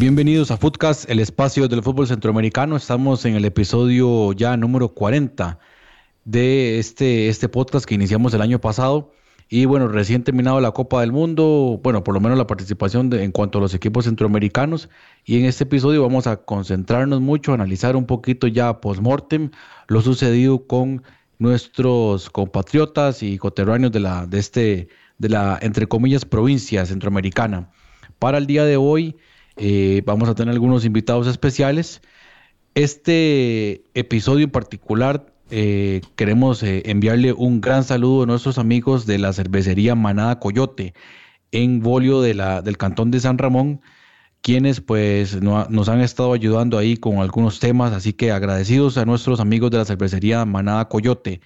[0.00, 2.74] Bienvenidos a Footcast, el espacio del fútbol centroamericano.
[2.74, 5.58] Estamos en el episodio ya número 40
[6.24, 9.12] de este, este podcast que iniciamos el año pasado.
[9.50, 13.30] Y bueno, recién terminado la Copa del Mundo, bueno, por lo menos la participación en
[13.30, 14.88] cuanto a los equipos centroamericanos.
[15.26, 19.50] Y en este episodio vamos a concentrarnos mucho, analizar un poquito ya post-mortem
[19.86, 21.02] lo sucedido con
[21.38, 24.88] nuestros compatriotas y coterráneos de la, de este,
[25.18, 27.70] de la, entre comillas, provincia centroamericana.
[28.18, 29.16] Para el día de hoy
[29.60, 32.00] eh, vamos a tener algunos invitados especiales.
[32.74, 39.18] Este episodio en particular eh, queremos eh, enviarle un gran saludo a nuestros amigos de
[39.18, 40.94] la cervecería Manada Coyote
[41.52, 43.82] en Bolio del Cantón de San Ramón,
[44.40, 49.04] quienes pues no- nos han estado ayudando ahí con algunos temas, así que agradecidos a
[49.04, 51.42] nuestros amigos de la cervecería Manada Coyote.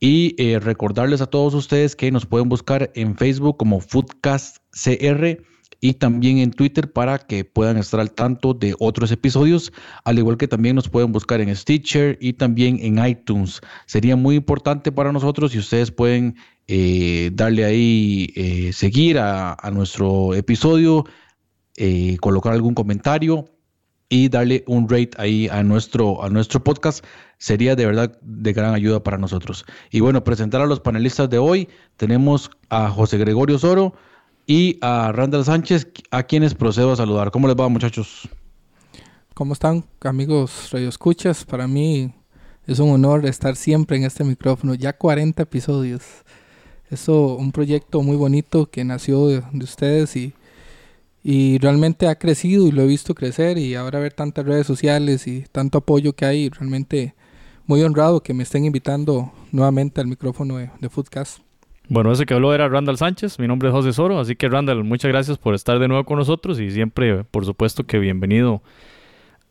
[0.00, 5.94] Y recordarles a todos ustedes que nos pueden buscar en Facebook como Foodcast CR y
[5.94, 9.72] también en Twitter para que puedan estar al tanto de otros episodios,
[10.04, 13.60] al igual que también nos pueden buscar en Stitcher y también en iTunes.
[13.86, 16.36] Sería muy importante para nosotros si ustedes pueden
[16.68, 21.04] eh, darle ahí eh, seguir a, a nuestro episodio,
[21.76, 23.48] eh, colocar algún comentario
[24.12, 27.02] y darle un rate ahí a nuestro, a nuestro podcast
[27.38, 29.64] sería de verdad de gran ayuda para nosotros.
[29.90, 33.94] Y bueno, presentar a los panelistas de hoy, tenemos a José Gregorio Soro
[34.46, 37.30] y a Randall Sánchez, a quienes procedo a saludar.
[37.30, 38.28] ¿Cómo les va muchachos?
[39.34, 41.44] ¿Cómo están, amigos radioescuchas?
[41.44, 42.12] Para mí
[42.66, 44.74] es un honor estar siempre en este micrófono.
[44.74, 46.02] Ya 40 episodios.
[46.90, 50.34] Eso, un proyecto muy bonito que nació de, de ustedes y,
[51.24, 53.56] y realmente ha crecido y lo he visto crecer.
[53.56, 57.14] Y ahora ver tantas redes sociales y tanto apoyo que hay, realmente
[57.66, 61.38] muy honrado que me estén invitando nuevamente al micrófono de, de Foodcast.
[61.92, 64.82] Bueno, ese que habló era Randall Sánchez, mi nombre es José Soro, así que Randall,
[64.82, 68.62] muchas gracias por estar de nuevo con nosotros y siempre, por supuesto, que bienvenido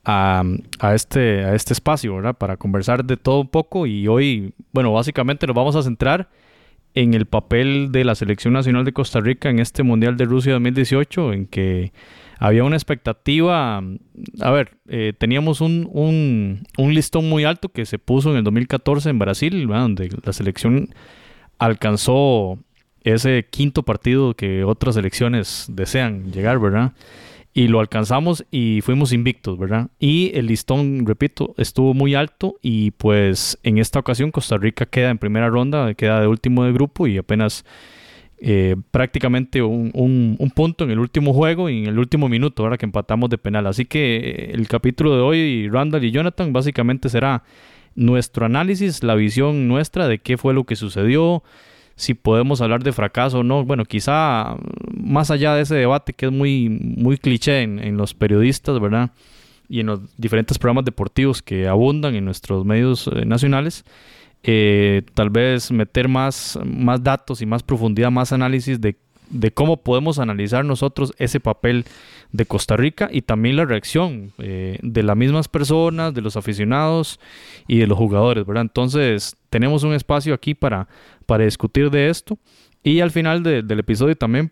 [0.03, 0.41] a,
[0.79, 2.35] a este, a este espacio, ¿verdad?
[2.35, 6.29] Para conversar de todo un poco y hoy, bueno, básicamente nos vamos a centrar
[6.95, 10.53] en el papel de la Selección Nacional de Costa Rica en este Mundial de Rusia
[10.53, 11.93] 2018, en que
[12.39, 13.83] había una expectativa,
[14.39, 18.43] a ver, eh, teníamos un, un, un listón muy alto que se puso en el
[18.45, 19.83] 2014 en Brasil, ¿verdad?
[19.83, 20.89] donde la selección
[21.61, 22.57] alcanzó
[23.03, 26.93] ese quinto partido que otras selecciones desean llegar, ¿verdad?
[27.53, 29.89] Y lo alcanzamos y fuimos invictos, ¿verdad?
[29.99, 35.09] Y el listón, repito, estuvo muy alto y pues en esta ocasión Costa Rica queda
[35.09, 37.65] en primera ronda, queda de último de grupo y apenas
[38.39, 42.63] eh, prácticamente un, un- un punto en el último juego y en el último minuto,
[42.63, 43.67] ahora que empatamos de penal.
[43.67, 47.43] Así que el capítulo de hoy, Randall y Jonathan, básicamente será
[47.95, 51.43] nuestro análisis, la visión nuestra de qué fue lo que sucedió,
[51.95, 53.63] si podemos hablar de fracaso o no.
[53.63, 57.97] Bueno, quizá mm, más allá de ese debate que es muy, muy cliché en, en
[57.97, 59.11] los periodistas, ¿verdad?
[59.69, 63.85] Y en los diferentes programas deportivos que abundan en nuestros medios eh, nacionales,
[64.43, 68.95] eh, tal vez meter más, más datos y más profundidad, más análisis de,
[69.31, 71.85] de cómo podemos analizar nosotros ese papel
[72.31, 77.19] de Costa Rica y también la reacción eh, de las mismas personas, de los aficionados
[77.67, 78.61] y de los jugadores, ¿verdad?
[78.63, 80.87] Entonces tenemos un espacio aquí para,
[81.25, 82.37] para discutir de esto
[82.83, 84.51] y al final de- del episodio también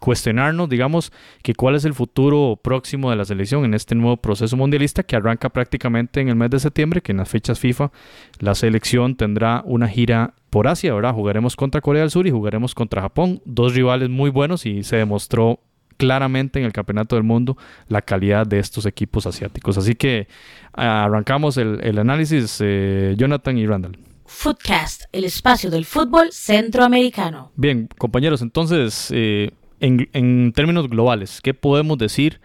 [0.00, 4.56] cuestionarnos, digamos, que cuál es el futuro próximo de la selección en este nuevo proceso
[4.56, 7.90] mundialista que arranca prácticamente en el mes de septiembre, que en las fechas FIFA
[8.38, 11.14] la selección tendrá una gira por Asia, ¿verdad?
[11.14, 14.96] Jugaremos contra Corea del Sur y jugaremos contra Japón, dos rivales muy buenos y se
[14.96, 15.60] demostró
[15.96, 17.58] claramente en el Campeonato del Mundo
[17.88, 19.76] la calidad de estos equipos asiáticos.
[19.76, 20.28] Así que
[20.72, 24.07] ah, arrancamos el, análisis, eh, Jonathan y Randall.
[24.28, 27.50] Footcast, el espacio del fútbol centroamericano.
[27.56, 32.40] Bien, compañeros, entonces, eh, en, términos globales, ¿qué podemos decir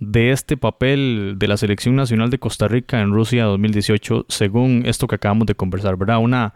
[0.00, 5.06] de este papel de la Selección Nacional de Costa Rica en Rusia 2018 según esto
[5.06, 6.18] que acabamos de conversar, ¿verdad?
[6.18, 6.54] Una,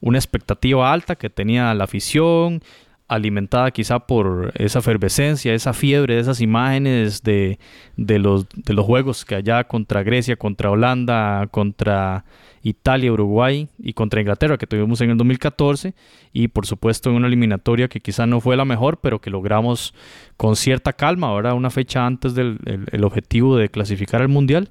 [0.00, 2.62] una expectativa alta que tenía la afición,
[3.08, 7.58] alimentada quizá por esa efervescencia, esa fiebre esas imágenes de,
[7.96, 12.24] de, los, de los juegos que allá contra Grecia, contra Holanda, contra
[12.68, 15.94] Italia, Uruguay y contra Inglaterra que tuvimos en el 2014
[16.32, 19.94] y por supuesto en una eliminatoria que quizá no fue la mejor pero que logramos
[20.36, 22.58] con cierta calma, ahora una fecha antes del
[22.90, 24.68] el, objetivo de clasificar al mundial.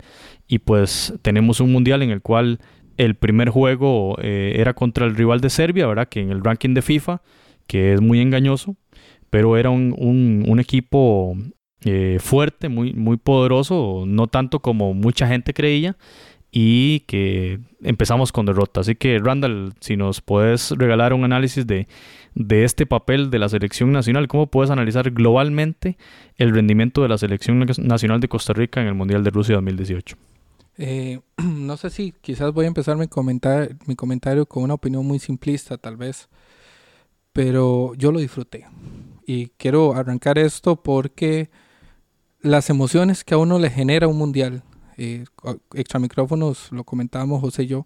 [0.48, 2.60] Y pues tenemos un mundial en el cual
[2.98, 6.08] el primer juego eh, era contra el rival de Serbia, ¿verdad?
[6.08, 7.22] que en el ranking de FIFA,
[7.68, 8.76] que es muy engañoso,
[9.30, 9.96] pero era un,
[10.48, 11.36] un, equipo
[11.84, 15.98] eh, fuerte, muy, muy poderoso, no tanto como mucha gente creía,
[16.58, 18.80] y que empezamos con derrota.
[18.80, 21.86] Así que, Randall, si nos puedes regalar un análisis de,
[22.34, 25.98] de este papel de la selección nacional, ¿cómo puedes analizar globalmente
[26.38, 30.16] el rendimiento de la selección nacional de Costa Rica en el Mundial de Rusia 2018?
[30.78, 35.06] Eh, no sé si quizás voy a empezar mi, comentar, mi comentario con una opinión
[35.06, 36.30] muy simplista, tal vez,
[37.34, 38.66] pero yo lo disfruté.
[39.28, 41.50] Y quiero arrancar esto porque
[42.40, 44.64] las emociones que a uno le genera un mundial,
[44.98, 45.26] eh,
[45.74, 47.86] extra micrófonos, lo comentábamos José y yo,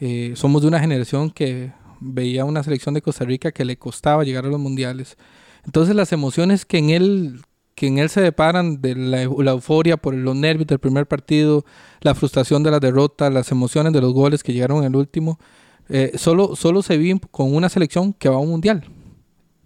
[0.00, 4.24] eh, somos de una generación que veía una selección de Costa Rica que le costaba
[4.24, 5.16] llegar a los mundiales.
[5.64, 7.42] Entonces las emociones que en él,
[7.74, 11.64] que en él se deparan de la, euforia por los nervios del primer partido,
[12.00, 15.38] la frustración de la derrota, las emociones de los goles que llegaron en el último,
[15.88, 18.84] eh, solo, solo se viven con una selección que va a un mundial.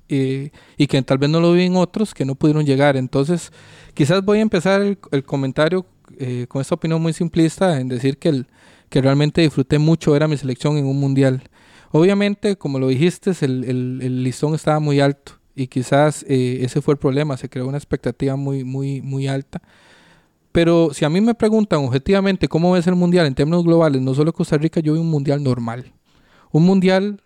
[0.09, 2.97] y que tal vez no lo viven otros que no pudieron llegar.
[2.97, 3.51] Entonces,
[3.95, 5.85] quizás voy a empezar el, el comentario
[6.19, 8.47] eh, con esta opinión muy simplista en decir que, el,
[8.89, 11.43] que realmente disfruté mucho era mi selección en un mundial.
[11.93, 16.95] Obviamente, como lo dijiste, el, el, listón estaba muy alto y quizás eh, ese fue
[16.95, 19.63] el problema, se creó una expectativa muy, muy, muy alta.
[20.53, 24.15] Pero si a mí me preguntan objetivamente cómo ves el mundial en términos globales, no
[24.15, 25.93] solo Costa Rica, yo vi un mundial normal.
[26.51, 27.23] Un mundial,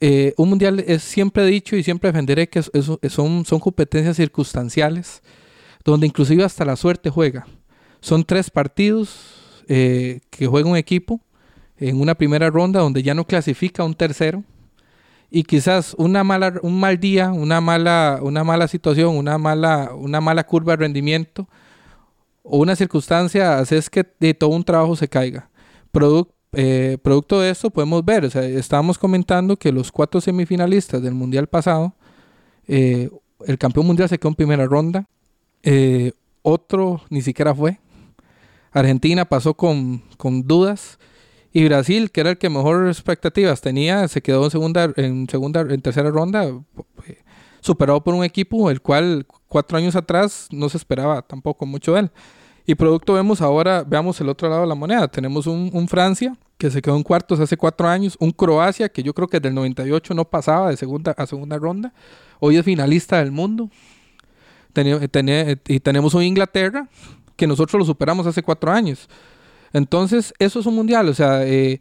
[0.00, 5.22] eh, un mundial es siempre dicho y siempre defenderé que son, son competencias circunstanciales,
[5.84, 7.46] donde inclusive hasta la suerte juega.
[8.06, 11.20] Son tres partidos eh, que juega un equipo
[11.76, 14.44] en una primera ronda donde ya no clasifica un tercero
[15.28, 20.20] y quizás una mala, un mal día, una mala, una mala situación, una mala, una
[20.20, 21.48] mala curva de rendimiento
[22.44, 25.50] o una circunstancia hace que de todo un trabajo se caiga.
[26.52, 31.92] Eh, producto de esto podemos ver, estábamos comentando que los cuatro semifinalistas del mundial pasado,
[32.68, 33.10] eh,
[33.48, 35.08] el campeón mundial se quedó en primera ronda,
[36.42, 37.80] otro ni siquiera fue,
[38.76, 40.02] Argentina pasó con,
[40.44, 40.98] dudas.
[41.50, 45.62] Y Brasil, que era el que mejor expectativas tenía, se quedó en segunda, en segunda,
[45.62, 47.22] en tercera ronda, eh,
[47.60, 52.00] superado por un equipo el cual cuatro años atrás no se esperaba tampoco mucho de
[52.00, 52.10] él.
[52.66, 55.08] Y producto vemos ahora, veamos el otro lado de la moneda.
[55.08, 59.14] Tenemos un, Francia que se quedó en cuartos hace cuatro años, un Croacia que yo
[59.14, 61.94] creo que desde el 98 no pasaba de segunda a segunda ronda,
[62.40, 63.70] hoy es finalista del mundo.
[64.74, 66.86] y tenemos un Inglaterra
[67.36, 69.08] que nosotros lo superamos hace cuatro años.
[69.72, 71.08] Entonces, eso es un mundial.
[71.08, 71.80] O sea, eh,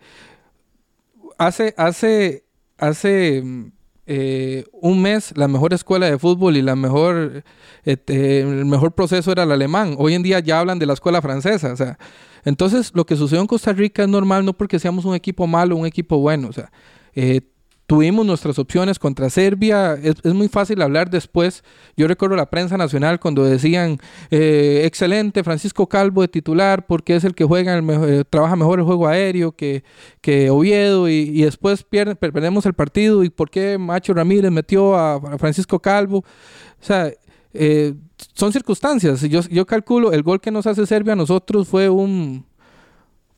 [1.38, 2.46] hace, hace,
[2.78, 3.72] hace
[4.08, 7.44] eh, un mes la mejor escuela de fútbol y la mejor,
[7.84, 9.96] este, el mejor proceso era el alemán.
[9.98, 11.74] Hoy en día ya hablan de la escuela francesa.
[11.74, 11.98] O sea,
[12.44, 15.76] entonces lo que sucedió en Costa Rica es normal, no porque seamos un equipo malo
[15.76, 16.50] un equipo bueno.
[16.50, 16.72] O sea,
[17.14, 17.42] eh,
[17.88, 19.94] tuvimos nuestras opciones contra Serbia.
[19.94, 21.64] Es, muy fácil hablar después.
[21.96, 24.00] Yo recuerdo la prensa nacional cuando decían,
[24.32, 28.80] eh, excelente, Francisco Calvo de titular, porque es el que juega, el eh, trabaja mejor
[28.80, 29.84] el juego aéreo que,
[30.22, 35.80] que Oviedo, y, después perdemos el partido, y por qué Macho Ramírez metió a, Francisco
[35.80, 36.20] Calvo.
[36.20, 37.12] O sea,
[37.54, 37.94] eh,
[38.34, 39.22] son circunstancias.
[39.22, 42.46] Yo, yo calculo, el gol que nos hace Serbia a nosotros fue un,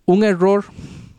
[0.06, 0.66] un error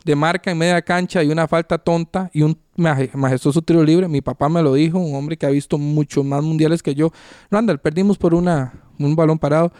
[0.05, 4.07] de marca en media cancha y una falta tonta y un majestuoso tiro libre.
[4.07, 7.11] Mi papá me lo dijo, un hombre que ha visto muchos más mundiales que yo.
[7.51, 9.71] Randall, perdimos por una, un balón parado.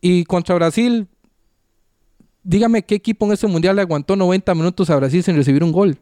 [0.00, 1.06] Y contra Brasil,
[2.42, 5.72] dígame qué equipo en ese mundial le aguantó 90 minutos a Brasil sin recibir un
[5.72, 5.98] gol.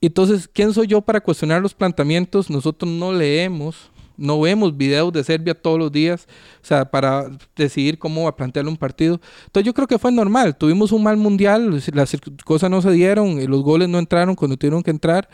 [0.00, 2.50] Entonces, ¿quién soy yo para cuestionar los planteamientos?
[2.50, 6.26] Nosotros no leemos no vemos videos de Serbia todos los días,
[6.62, 9.20] o sea, para decidir cómo va a plantear un partido.
[9.46, 10.56] Entonces yo creo que fue normal.
[10.56, 14.56] Tuvimos un mal mundial, las cosas no se dieron, eh, los goles no entraron cuando
[14.56, 15.28] tuvieron que entrar.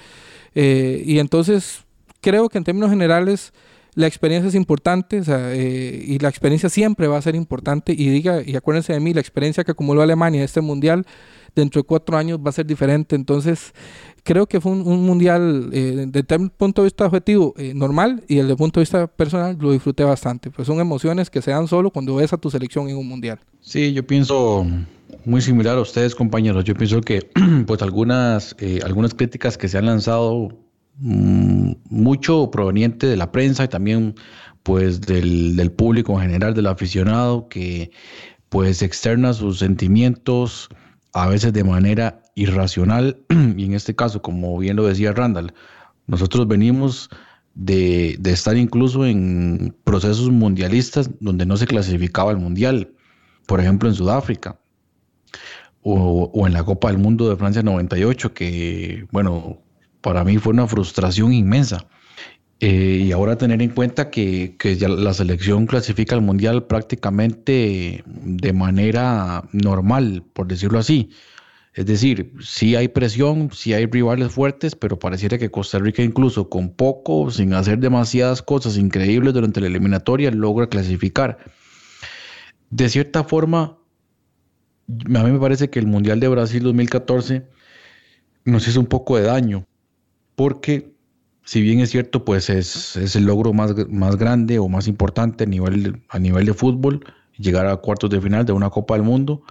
[0.55, 1.85] Eh, y entonces
[2.21, 3.53] creo que en términos generales
[3.95, 7.93] la experiencia es importante, o sea, eh, y la experiencia siempre va a ser importante.
[7.93, 11.07] Y diga, y acuérdense de mí, la experiencia que acumuló Alemania en este mundial
[11.55, 13.17] dentro de cuatro años va a ser diferente.
[13.17, 13.73] Entonces,
[14.31, 18.37] creo que fue un, mundial eh, desde el punto de vista objetivo eh, normal y
[18.37, 20.53] desde el punto de vista personal lo disfruté bastante.
[20.53, 23.41] Pues son emociones que se dan solo cuando ves a tu selección en un mundial.
[23.61, 24.65] Sí, yo pienso
[25.25, 26.63] muy similar a ustedes, compañeros.
[26.63, 27.29] Yo pienso que
[27.67, 30.57] pues algunas, eh, algunas críticas que se han lanzado
[30.99, 34.15] mm, mucho proveniente de la prensa y también
[34.63, 37.91] pues del, del público en general, del aficionado que
[38.49, 40.69] pues externa sus sentimientos
[41.13, 43.23] a veces de manera irracional
[43.57, 45.55] y en este caso, como bien lo decía Randall,
[46.07, 47.11] nosotros venimos
[47.55, 52.93] de, estar incluso en procesos mundialistas donde no se clasificaba el mundial,
[53.47, 54.59] por ejemplo en Sudáfrica
[55.83, 59.59] o, o en la Copa del Mundo de Francia 98, que bueno,
[60.01, 61.87] para mí fue una frustración inmensa.
[62.63, 68.05] Eh, y ahora tener en cuenta que, que ya la selección clasifica al mundial prácticamente
[68.07, 71.09] de manera normal, por decirlo así.
[71.81, 76.51] Es decir, sí hay presión, sí hay rivales fuertes, pero pareciera que Costa Rica incluso
[76.51, 81.39] con poco, sin hacer demasiadas cosas increíbles durante la eliminatoria, logra clasificar.
[82.69, 83.79] De cierta forma,
[84.89, 87.47] a mí me parece que el Mundial de Brasil 2014
[88.45, 89.67] nos hizo un poco de daño,
[90.35, 90.93] porque
[91.47, 93.75] si bien es cierto, pues es, el logro más,
[94.19, 97.03] grande o más importante nivel, a nivel de fútbol,
[97.39, 99.45] llegar a cuartos de final de una Copa del Mundo,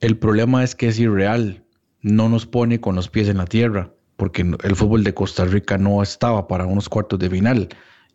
[0.00, 1.62] el problema es que es irreal,
[2.02, 5.78] no nos pone con los pies en la tierra, porque el fútbol de Costa Rica
[5.78, 7.68] no estaba para unos cuartos de final.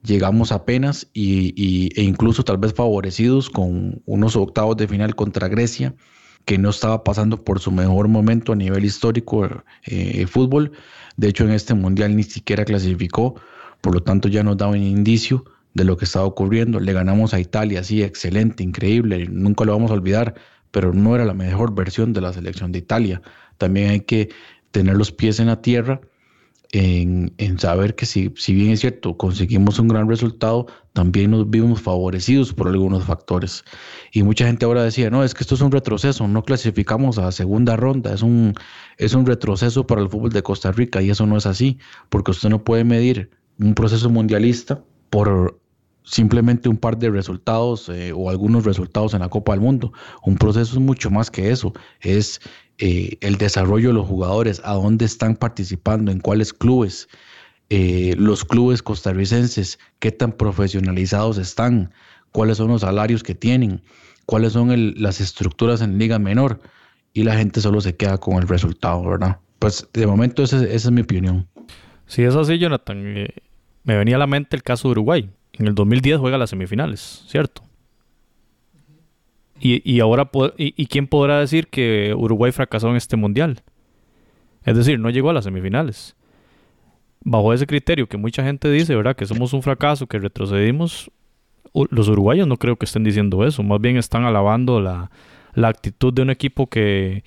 [0.03, 5.95] Llegamos apenas y, e incluso tal vez favorecidos con unos octavos de final contra Grecia,
[6.45, 9.49] que no estaba pasando por su mejor momento a nivel histórico
[9.85, 10.71] eh, fútbol.
[11.17, 13.35] De hecho, en este mundial ni siquiera clasificó,
[13.81, 16.79] por lo tanto ya nos da un indicio de lo que estaba ocurriendo.
[16.79, 20.35] Le ganamos a Italia, sí, excelente, increíble, nunca lo vamos a olvidar,
[20.75, 23.21] pero no era la mejor versión de la selección de Italia.
[23.57, 24.27] También hay que
[24.71, 26.01] tener los pies en la tierra
[26.73, 31.81] en, saber que si, si bien es cierto, conseguimos un gran resultado, también nos vimos
[31.81, 33.63] favorecidos por algunos factores.
[34.11, 37.31] Y mucha gente ahora decía, no, es que esto es un retroceso, no clasificamos a
[37.31, 38.53] segunda ronda, es un,
[38.97, 41.79] es un retroceso para el fútbol de Costa Rica y eso no es así,
[42.09, 43.29] porque usted no puede medir
[43.59, 45.57] un proceso mundialista por
[46.05, 49.91] simplemente un par de resultados eh, o algunos resultados en la Copa del Mundo.
[50.23, 52.39] Un proceso es mucho más que eso, es
[52.77, 57.09] eh, el desarrollo de los jugadores, a dónde están participando, en cuáles clubes,
[57.69, 61.91] eh, los clubes costarricenses, qué tan profesionalizados están,
[62.31, 63.81] cuáles son los salarios que tienen,
[64.25, 66.61] cuáles son las estructuras en liga menor
[67.13, 69.39] y la gente solo se queda con el resultado, ¿verdad?
[69.57, 71.47] Pues de momento esa, esa es mi opinión.
[72.07, 73.27] Si es así, Jonathan,
[73.83, 75.29] me venía a la mente el caso de Uruguay.
[75.57, 77.63] En el 2010 juega las semifinales, ¿cierto?
[79.59, 83.63] Y, y ahora, y, y, quién podrá decir que Uruguay fracasó en este mundial?
[84.63, 86.15] Es decir, no llegó a las semifinales.
[87.21, 89.15] Bajo ese criterio que mucha gente dice, ¿verdad?
[89.15, 91.09] Que somos un fracaso, que retrocedimos.
[91.73, 93.63] Los uruguayos no creo que estén diciendo eso.
[93.63, 95.09] Más bien están alabando la,
[95.53, 97.23] la actitud de un equipo que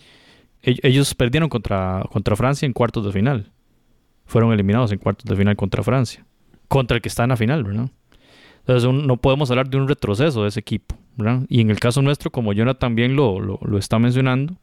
[0.63, 3.53] ellos perdieron contra, contra Francia en cuartos de final.
[4.27, 6.25] Fueron eliminados en cuartos de final contra Francia.
[6.69, 7.91] Contra el que está en la final, ¿verdad?
[8.69, 10.95] Entonces no podemos hablar de un retroceso de ese equipo.
[11.49, 14.57] Y en el caso nuestro, como Jonathan también lo, lo, está mencionando,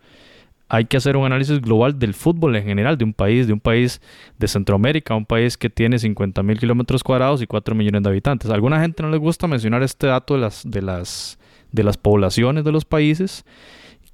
[0.69, 3.59] hay que hacer un análisis global del fútbol en general, de un país, de un
[3.59, 3.99] país
[4.37, 8.51] de Centroamérica, un país que tiene 50 mil kilómetros cuadrados y 4 millones de habitantes.
[8.51, 11.39] A alguna gente no le gusta mencionar este dato de las, de las,
[11.71, 13.43] de las poblaciones de los países.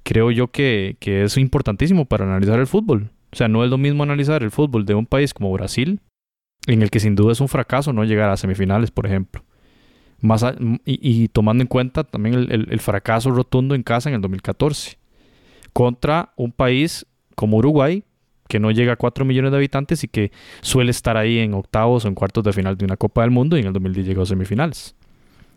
[0.04, 3.10] Creo yo que, que es importantísimo para analizar el fútbol.
[3.30, 6.00] O sea, no es lo mismo analizar el fútbol de un país como Brasil,
[6.66, 9.42] en el que sin duda es un fracaso no llegar a semifinales, por ejemplo
[10.22, 14.20] más a, y, y, tomando en cuenta también el, fracaso rotundo en casa en el
[14.22, 14.96] 2014
[15.72, 18.04] contra un país como Uruguay
[18.48, 22.04] que no llega a 4 millones de habitantes y que suele estar ahí en octavos
[22.04, 24.22] o en cuartos de final de una Copa del Mundo y en el 2010 llegó
[24.22, 24.94] a semifinales.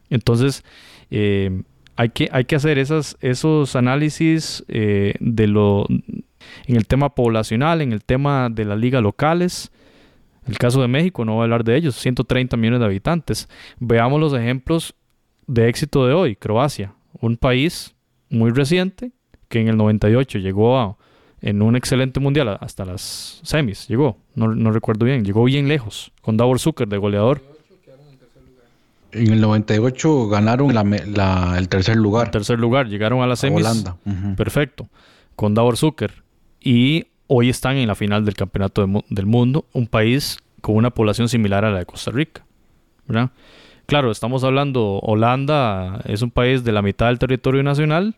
[0.10, 0.64] Entonces,
[1.12, 1.62] eh,
[1.96, 7.82] hay, que, hay que hacer esas, esos análisis eh, de lo, en el tema poblacional,
[7.82, 9.72] en el tema de las ligas locales,
[10.46, 13.50] el caso de México, no voy a hablar de ellos, 130 millones de habitantes.
[13.80, 14.96] Veamos los ejemplos
[15.48, 16.36] de éxito de hoy.
[16.36, 17.96] Croacia, un país
[18.30, 19.12] muy reciente
[19.50, 20.98] que en el 98 llegó a,
[21.42, 26.12] en un excelente mundial hasta las semis, llegó, no, no recuerdo bien, llegó bien lejos,
[26.22, 27.42] con Davor Zucker de goleador.
[29.12, 32.26] En el 98 ganaron la, la, el tercer lugar.
[32.26, 33.60] El tercer lugar, llegaron a las semis.
[33.60, 33.96] Holanda.
[34.06, 34.36] Uh -huh.
[34.36, 34.90] Perfecto.
[35.38, 36.24] Con Davor Zucker.
[36.60, 40.90] Y hoy están en la final del campeonato de, del mundo, un país con una
[40.90, 42.46] población similar a la de Costa Rica.
[43.08, 43.32] ¿verdad?
[43.86, 48.16] Claro, estamos hablando, Holanda es un país de la mitad del territorio nacional,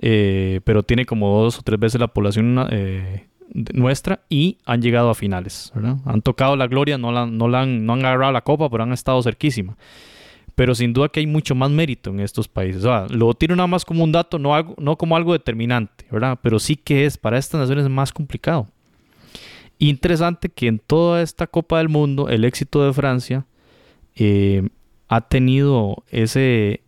[0.00, 3.26] eh, pero tiene como dos o tres veces la población eh,
[3.72, 5.72] nuestra y han llegado a finales.
[6.04, 8.84] Han tocado la gloria, no, la, no, la han, no han agarrado la copa, pero
[8.84, 9.76] han estado cerquísima.
[10.54, 12.84] Pero sin duda que hay mucho más mérito en estos países.
[12.84, 16.06] O sea, lo tiro nada más como un dato, no, algo, no como algo determinante,
[16.10, 16.38] ¿verdad?
[16.42, 18.68] Pero sí que es, para estas naciones más complicado.
[19.78, 23.46] Interesante que en toda esta Copa del Mundo, el éxito de Francia
[24.14, 24.68] eh,
[25.08, 26.82] ha tenido ese,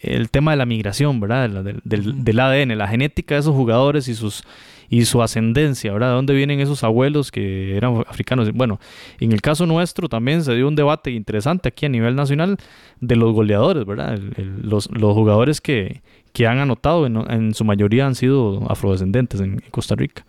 [0.00, 1.48] el tema de la migración, ¿verdad?
[1.48, 4.44] Del, del, del, ADN, la genética de esos jugadores y sus,
[4.88, 6.08] y su ascendencia, ¿verdad?
[6.08, 8.52] ¿De dónde vienen esos abuelos que eran africanos?
[8.52, 8.78] Bueno,
[9.20, 12.56] en el caso nuestro también se dio un debate interesante aquí a nivel nacional
[13.00, 14.18] de los goleadores, ¿verdad?
[14.62, 16.02] Los, jugadores que,
[16.32, 20.24] que han anotado, en, su mayoría han sido afrodescendentes en, Costa Rica.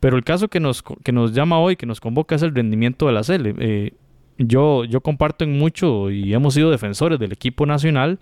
[0.00, 3.06] Pero el caso que nos, que nos llama hoy, que nos convoca, es el rendimiento
[3.06, 3.54] de la Sele.
[3.58, 3.92] Eh,
[4.38, 8.18] yo, yo comparto en mucho y hemos sido defensores del equipo nacional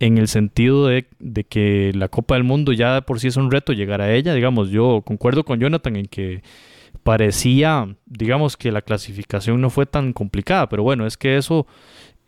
[0.00, 3.50] en el sentido de, de que la Copa del Mundo ya por sí es un
[3.50, 4.34] reto llegar a ella.
[4.34, 6.42] Digamos, yo concuerdo con Jonathan en que
[7.02, 11.66] parecía, digamos, que la clasificación no fue tan complicada, pero bueno, es que eso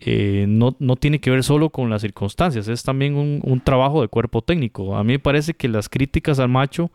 [0.00, 4.02] eh, no, no tiene que ver solo con las circunstancias, es también un, un trabajo
[4.02, 4.96] de cuerpo técnico.
[4.96, 6.90] A mí me parece que las críticas al macho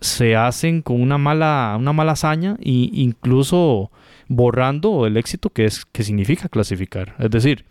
[0.00, 3.92] se hacen con una mala, una mala hazaña e incluso
[4.26, 7.14] borrando el éxito que, es, que significa clasificar.
[7.18, 7.64] Es decir,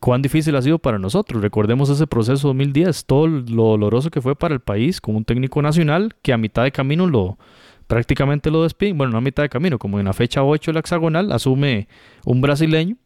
[0.00, 1.42] cuán difícil ha sido para nosotros.
[1.42, 5.62] Recordemos ese proceso 2010, todo lo doloroso que fue para el país con un técnico
[5.62, 7.38] nacional que a mitad de camino lo
[7.86, 8.98] prácticamente lo despiden.
[8.98, 11.88] Bueno, no a mitad de camino, como en la fecha 8 la hexagonal, asume
[12.24, 12.96] un brasileño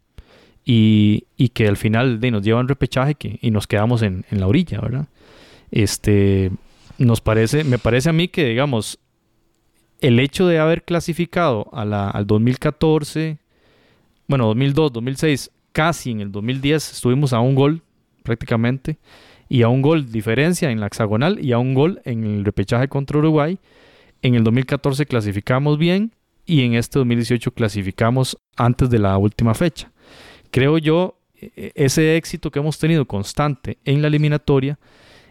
[0.64, 4.80] y, que al final de, nos llevan repechaje y nos quedamos en, en la orilla,
[4.80, 5.06] ¿verdad?
[5.70, 6.50] Este,
[6.98, 8.98] nos parece, me parece a mí que, digamos,
[10.00, 13.38] el hecho de haber clasificado a la, al 2014,
[14.26, 17.82] bueno, 2002, 2006, casi en el 2010 estuvimos a un gol
[18.22, 18.98] prácticamente
[19.48, 22.88] y a un gol diferencia en la hexagonal y a un gol en el repechaje
[22.88, 23.58] contra Uruguay.
[24.22, 26.12] En el 2014 clasificamos bien
[26.46, 29.90] y en este 2018 clasificamos antes de la última fecha.
[30.50, 34.78] Creo yo, e- ese éxito que hemos tenido constante en la eliminatoria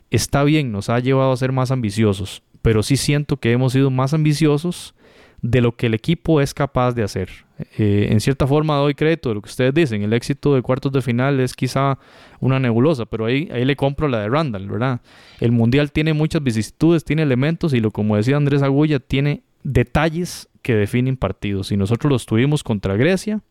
[0.10, 3.90] está bien, nos ha llevado a ser más ambiciosos, pero sí siento que hemos sido
[3.90, 4.96] más ambiciosos
[5.42, 7.30] de lo que el equipo es capaz de hacer.
[7.78, 10.92] Eh, en cierta forma doy crédito de lo que ustedes dicen, el éxito de cuartos
[10.92, 11.98] de final es quizá
[12.40, 15.02] una nebulosa, pero ahí, ahí le compro la de Randall, ¿verdad?
[15.40, 20.50] El Mundial tiene muchas vicisitudes, tiene elementos y lo como decía Andrés Agulla, tiene detalles
[20.62, 21.72] que definen partidos.
[21.72, 23.42] Y nosotros los tuvimos contra Grecia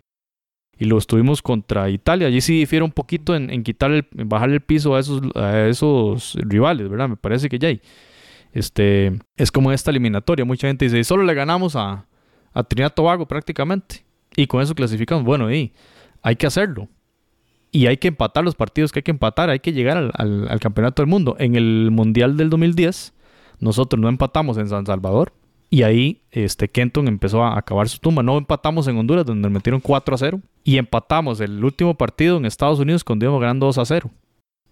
[0.79, 2.29] y los tuvimos contra Italia.
[2.29, 5.23] Allí sí difiere un poquito en, en quitar el, en bajar el piso a esos,
[5.35, 7.09] a esos rivales, ¿verdad?
[7.09, 7.81] Me parece que ya hay.
[8.59, 10.45] Este, es como esta eliminatoria.
[10.45, 12.07] Mucha gente dice, solo le ganamos a,
[12.53, 14.05] a Trinidad Tobago prácticamente.
[14.35, 15.23] Y con eso clasificamos.
[15.23, 15.73] Bueno, y
[16.23, 16.89] hay que hacerlo.
[17.71, 19.49] Y hay que empatar los partidos que hay que empatar.
[19.49, 21.37] Hay que llegar al, campeonato del mundo.
[21.39, 23.15] En el Mundial del 2010,
[23.61, 25.33] nosotros no empatamos en San Salvador.
[25.71, 28.25] Y ahí este, Kenton empezó a acabar su tumba.
[28.25, 30.41] No empatamos en Honduras, donde nos metieron 4 a 0.
[30.65, 34.11] Y empatamos el último partido en Estados Unidos cuando íbamos ganando 2 a 0.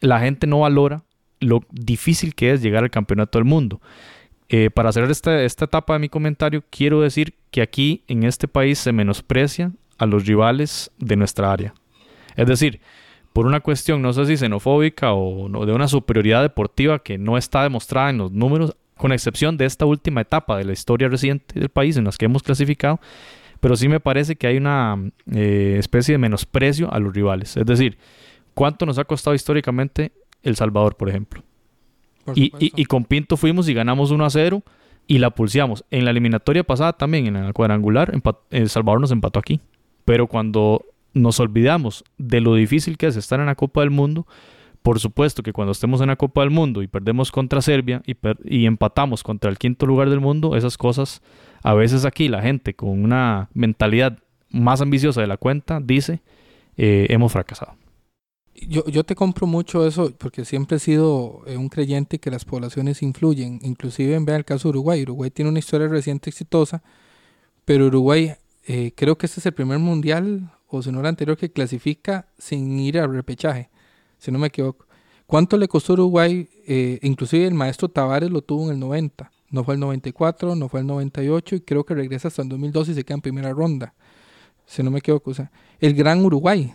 [0.01, 1.06] La gente no valora
[1.41, 3.81] lo difícil que es llegar al campeonato del mundo.
[4.49, 8.47] Eh, para cerrar esta, esta etapa de mi comentario, quiero decir que aquí en este
[8.47, 11.75] país se menosprecia a los rivales de nuestra área.
[12.37, 12.81] Es decir,
[13.33, 17.37] por una cuestión, no sé si xenofóbica o no- de una superioridad deportiva que no
[17.37, 21.59] está demostrada en los números, con excepción de esta última etapa de la historia reciente
[21.61, 22.99] del país en las que hemos clasificado,
[23.61, 24.97] pero sí me parece que hay una
[25.35, 27.57] eh, especie de menosprecio a los rivales.
[27.57, 27.99] Es decir,
[28.55, 30.13] ¿cuánto nos ha costado históricamente
[30.47, 31.43] El Salvador, por ejemplo?
[32.25, 34.63] Por Y, y- con Pinto fuimos y ganamos 1 a 0
[35.07, 35.85] y la pulseamos.
[35.91, 38.13] En la eliminatoria pasada también, en la cuadrangular,
[38.51, 39.61] El Salvador nos empató aquí.
[40.05, 44.27] Pero cuando nos olvidamos de lo difícil que es estar en la Copa del Mundo,
[44.83, 48.03] por supuesto que cuando estemos en la Copa del Mundo y perdemos contra Serbia
[48.45, 51.23] y empatamos contra el quinto lugar del mundo, esas cosas,
[51.65, 54.19] a veces aquí la gente con una mentalidad
[54.51, 56.21] más ambiciosa de la cuenta dice,
[56.77, 57.75] eh, hemos fracasado.
[58.69, 62.45] Yo, yo te compro mucho eso porque siempre he sido eh, un creyente que las
[62.45, 63.61] poblaciones influyen.
[63.63, 65.03] Inclusive en el caso de Uruguay.
[65.03, 66.83] Uruguay tiene una historia reciente exitosa,
[67.65, 68.35] pero Uruguay
[68.67, 72.29] eh, creo que este es el primer mundial, o si no el anterior, que clasifica
[72.39, 73.71] sin ir a repechaje,
[74.19, 74.87] si no me equivoco.
[75.27, 76.49] ¿Cuánto le costó Uruguay?
[76.67, 79.31] Eh, inclusive el maestro Tavares lo tuvo en el 90.
[79.51, 82.93] No fue el 94, no fue el 98 y creo que regresa hasta el 2012
[82.93, 83.95] y se queda en primera ronda.
[84.67, 85.31] Si no me equivoco.
[85.31, 86.73] O sea, el gran Uruguay.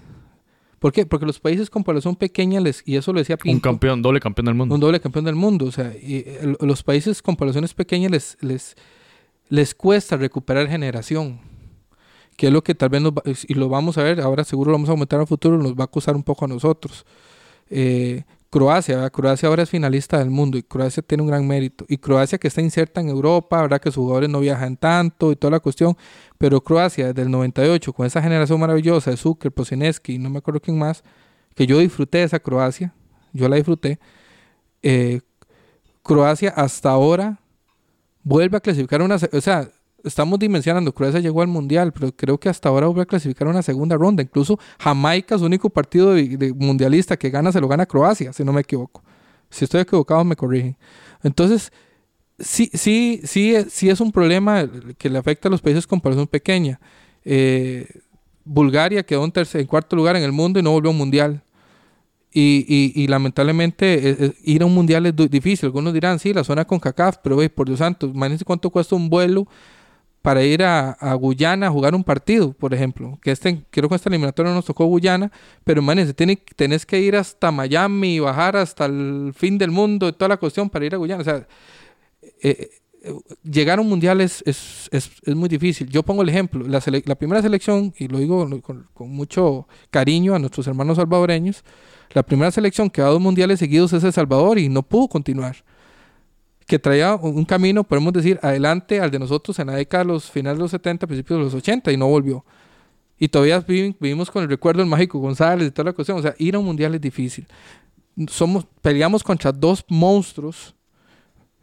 [0.81, 1.05] ¿Por qué?
[1.05, 4.19] Porque los países con población pequeña, les, y eso lo decía Pinto, Un campeón, doble
[4.19, 4.73] campeón del mundo.
[4.73, 5.65] un doble campeón del mundo.
[5.67, 6.25] O sea, y,
[6.59, 8.75] los países con poblaciones pequeñas les, les,
[9.49, 11.39] les cuesta recuperar generación.
[12.35, 14.71] Que es lo que tal vez nos va- y lo vamos a ver, ahora seguro
[14.71, 17.05] lo vamos a aumentar en el futuro, nos va a costar un poco a nosotros.
[17.69, 19.11] Eh, Croacia, ¿verdad?
[19.13, 21.85] Croacia ahora es finalista del mundo y Croacia tiene un gran mérito.
[21.87, 23.79] Y Croacia que está inserta en Europa, ¿verdad?
[23.79, 25.95] Que sus jugadores no viajan tanto y toda la cuestión.
[26.37, 30.59] Pero Croacia desde el 98, con esa generación maravillosa de Zucker, Posineski, no me acuerdo
[30.59, 31.01] quién más,
[31.55, 32.93] que yo disfruté de esa Croacia,
[33.31, 33.99] yo la disfruté.
[34.83, 35.21] eh,
[36.03, 37.39] Croacia hasta ahora
[38.23, 39.69] vuelve a clasificar una, o sea,
[40.03, 43.61] estamos dimensionando, Croacia llegó al mundial, pero creo que hasta ahora vuelve a clasificar una
[43.61, 44.23] segunda ronda.
[44.23, 48.53] Incluso Jamaica, su único partido de, mundialista que gana, se lo gana Croacia, si no
[48.53, 49.03] me equivoco.
[49.49, 50.77] Si estoy equivocado, me corrigen.
[51.23, 51.71] Entonces,
[52.39, 56.27] sí, sí, sí, sí es un problema que le afecta a los países con población
[56.27, 56.79] pequeña.
[57.23, 57.87] Eh,
[58.43, 60.97] Bulgaria quedó en, tercer, en cuarto lugar en el mundo y no volvió a un
[60.97, 61.43] mundial.
[62.33, 65.65] Y, y, lamentablemente eh, eh, ir a un mundial es difícil.
[65.65, 68.95] Algunos dirán, sí, la zona con CACAF, pero ve, por Dios santo, imagínense cuánto cuesta
[68.95, 69.47] un vuelo
[70.21, 73.17] para ir a, Guyana a jugar un partido, por ejemplo.
[73.21, 75.31] Que este, creo que esta eliminatoria nos tocó Guyana,
[75.63, 80.07] pero imagínense, tiene, tenés que ir hasta Miami y bajar hasta el fin del mundo
[80.07, 81.21] y toda la cuestión para ir a Guyana.
[81.21, 81.47] O sea,
[82.41, 82.69] eh,
[83.03, 85.89] eh, llegar a un mundial es, es, es, muy difícil.
[85.89, 90.39] Yo pongo el ejemplo, la, primera selección, y lo digo con, con mucho cariño a
[90.39, 91.63] nuestros hermanos salvadoreños,
[92.13, 95.07] la primera selección que va a dos mundiales seguidos es El Salvador y no pudo
[95.07, 95.63] continuar.
[96.67, 100.29] Que traía un camino, podemos decir, adelante al de nosotros en la década de los
[100.31, 102.45] finales de los 70, principios de los 80 y no volvió.
[103.19, 106.17] Y todavía vivi- vivimos con el recuerdo del Mágico González y toda la cuestión.
[106.17, 107.45] O sea, ir a un mundial es difícil.
[108.27, 110.75] Somos, peleamos contra dos monstruos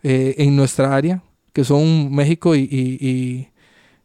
[0.03, 3.49] eh, en nuestra área, que son México y- y-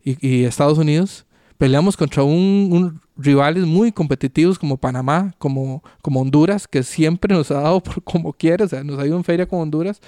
[0.03, 1.25] y- y Estados Unidos.
[1.58, 7.51] Peleamos contra un, un rivales muy competitivos como Panamá, como, como Honduras, que siempre nos
[7.51, 10.01] ha dado por como quiere, o sea, nos ha ido en feria con Honduras.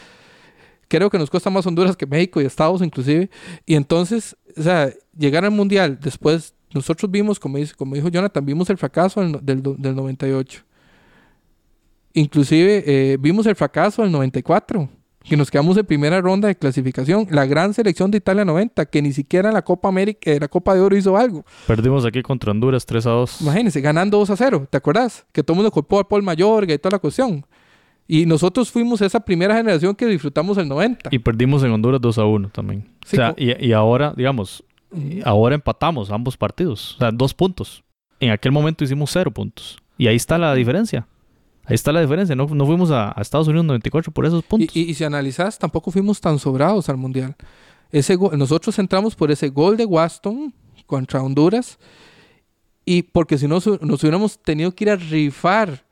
[0.88, 3.30] Creo que nos cuesta más Honduras que México y Estados inclusive.
[3.66, 8.46] Y entonces, o sea, llegar al Mundial, después nosotros vimos, como, dice, como dijo Jonathan,
[8.46, 10.62] vimos el fracaso del, del, del 98.
[12.14, 14.90] Inclusive eh, vimos el fracaso del 94,
[15.24, 17.28] que nos quedamos en primera ronda de clasificación.
[17.32, 20.48] La gran selección de Italia 90, que ni siquiera en la Copa América, en la
[20.48, 21.46] Copa de Oro hizo algo.
[21.66, 23.42] Perdimos aquí contra Honduras 3 a 2.
[23.42, 25.26] Imagínense, ganando 2 a 0, ¿te acuerdas?
[25.32, 27.46] Que todo el mundo culpó a Paul Mayorga y toda la cuestión.
[28.08, 31.10] Y nosotros fuimos esa primera generación que disfrutamos el 90.
[31.12, 32.88] Y perdimos en Honduras 2 a 1 también.
[33.06, 34.64] Sí, o sea, y, y ahora, digamos,
[35.24, 36.96] ahora empatamos ambos partidos.
[36.96, 37.84] O sea, dos puntos.
[38.20, 39.78] En aquel momento hicimos cero puntos.
[39.98, 41.08] Y ahí está la diferencia.
[41.66, 42.36] Ahí está la diferencia.
[42.36, 44.76] No, no fuimos a, a Estados Unidos 94 por esos puntos.
[44.76, 47.36] y- y si analizas, tampoco fuimos tan sobrados al Mundial.
[47.92, 50.54] Ese nosotros entramos por ese gol de Waston
[50.86, 51.80] contra Honduras.
[52.86, 55.85] Y porque si no, nos hubiéramos tenido que ir a rifar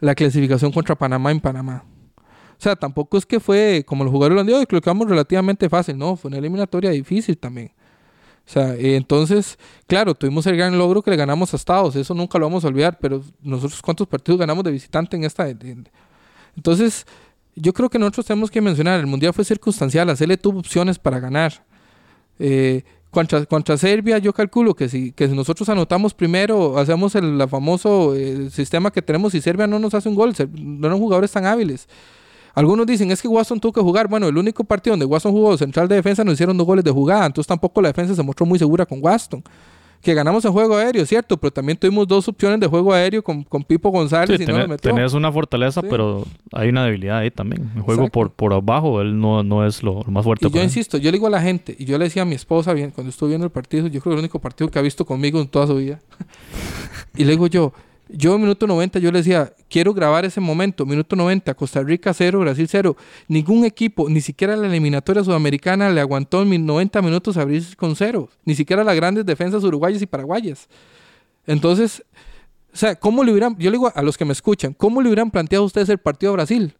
[0.00, 1.84] la clasificación contra Panamá en Panamá.
[2.16, 5.96] O sea, tampoco es que fue como los jugadores dicho, que lo quedamos relativamente fácil.
[5.96, 7.70] No, fue una eliminatoria difícil también.
[8.46, 11.94] O sea, eh, entonces, claro, tuvimos el gran logro que le ganamos a Estados.
[11.96, 12.98] Eso nunca lo vamos a olvidar.
[13.00, 15.48] Pero nosotros, ¿cuántos partidos ganamos de visitante en esta?
[15.48, 15.88] en-
[16.56, 17.06] entonces,
[17.54, 21.20] yo creo que nosotros tenemos que mencionar, el Mundial fue circunstancial, hacerle tuvo opciones para
[21.20, 21.64] ganar.
[22.38, 28.50] Eh, contra, Serbia, yo calculo que si, que nosotros anotamos primero, hacemos el famoso eh,
[28.50, 31.88] sistema que tenemos y Serbia no nos hace un gol, no eran jugadores tan hábiles.
[32.54, 34.08] Algunos dicen, es que Watson tuvo que jugar.
[34.08, 36.90] Bueno, el único partido donde Watson jugó central de defensa nos hicieron dos goles de
[36.90, 39.42] jugada, entonces tampoco la defensa se mostró muy segura con Watson.
[40.00, 43.42] Que ganamos en juego aéreo, cierto, pero también tuvimos dos opciones de juego aéreo con,
[43.42, 44.94] con Pipo González Sí, y no tené- nos metió.
[44.94, 45.86] tenés una fortaleza, Sí.
[45.90, 47.62] pero hay una debilidad ahí también.
[47.74, 48.12] El juego Exacto.
[48.12, 50.46] por, por abajo, él no, no es lo, lo más fuerte.
[50.46, 50.64] Y yo él.
[50.66, 52.92] insisto, yo le digo a la gente, y yo le decía a mi esposa bien,
[52.92, 55.40] cuando estuve viendo el partido, yo creo que el único partido que ha visto conmigo
[55.40, 56.00] en toda su vida.
[57.16, 57.72] y le digo yo,
[58.08, 62.14] yo en minuto 90, yo le decía, quiero grabar ese momento, minuto 90, Costa Rica
[62.14, 62.96] 0, Brasil 0.
[63.28, 67.94] Ningún equipo, ni siquiera la eliminatoria sudamericana le aguantó en min- 90 minutos abrir con
[67.96, 68.28] cero.
[68.44, 70.68] Ni siquiera las grandes defensas uruguayas y paraguayas.
[71.46, 72.02] Entonces,
[72.72, 75.08] o sea, ¿cómo le hubieran, yo le digo a los que me escuchan, ¿cómo le
[75.08, 76.74] hubieran planteado ustedes el partido a Brasil?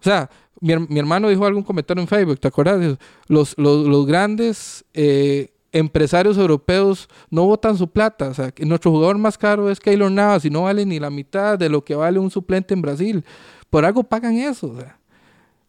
[0.00, 2.98] O sea, mi, mi hermano dijo algún comentario en Facebook, ¿te acuerdas?
[3.28, 8.28] Los, los, los grandes eh, empresarios europeos no botan su plata.
[8.28, 11.58] O sea, nuestro jugador más caro es Keylor Navas y no vale ni la mitad
[11.58, 13.24] de lo que vale un suplente en Brasil.
[13.70, 14.68] Por algo pagan eso.
[14.68, 14.98] o sea.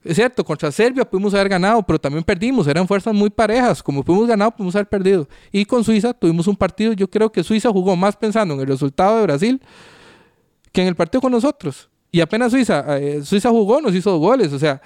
[0.04, 2.68] Es cierto, contra Serbia pudimos haber ganado, pero también perdimos.
[2.68, 3.82] Eran fuerzas muy parejas.
[3.82, 5.28] Como pudimos ganado, pudimos haber perdido.
[5.52, 6.92] Y con Suiza tuvimos un partido.
[6.92, 9.62] Yo creo que Suiza jugó más pensando en el resultado de Brasil
[10.74, 11.90] que en el partido con nosotros.
[12.12, 14.52] Y apenas Suiza, eh, Suiza jugó, nos hizo goles.
[14.52, 14.82] O sea,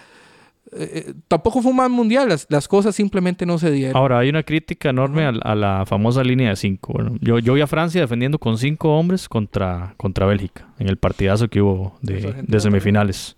[0.72, 2.30] eh, eh, tampoco fue un mal mundial.
[2.30, 3.96] Las, las cosas simplemente no se dieron.
[3.96, 6.94] Ahora, hay una crítica enorme a, a la famosa línea de cinco.
[6.94, 10.98] Bueno, yo, yo vi a Francia defendiendo con cinco hombres contra, contra Bélgica en el
[10.98, 13.38] partidazo que hubo de, semifinales.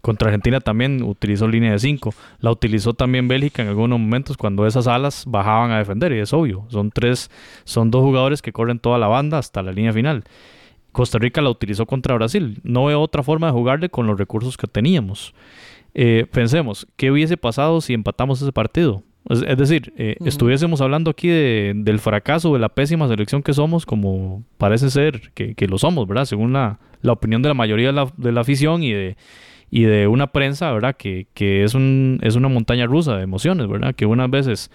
[0.00, 2.14] Contra Argentina también utilizó línea de cinco.
[2.38, 6.32] La utilizó también Bélgica en algunos momentos cuando esas alas bajaban a defender, y es
[6.32, 6.64] obvio.
[6.68, 7.30] Son tres,
[7.64, 10.22] son dos jugadores que corren toda la banda hasta la línea final.
[10.92, 12.60] Costa Rica la utilizó contra Brasil.
[12.62, 15.34] No veo otra forma de jugarle con los recursos que teníamos.
[15.98, 19.02] Eh, pensemos, ¿qué hubiese pasado si empatamos ese partido?
[19.30, 23.54] Es, es decir, eh, estuviésemos hablando aquí de- del fracaso, de la pésima selección que
[23.54, 26.26] somos, como parece ser que, que lo somos, ¿verdad?
[26.26, 29.16] Según la, la opinión de la mayoría de la, de la afición y de,
[29.70, 30.96] y de una prensa, ¿verdad?
[30.98, 33.94] Que, que es, un, es una montaña rusa de emociones, ¿verdad?
[33.94, 34.70] Que unas veces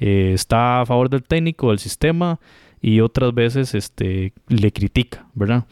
[0.00, 2.40] eh, está a favor del técnico, del sistema,
[2.82, 5.64] y otras veces este, le critica, ¿verdad?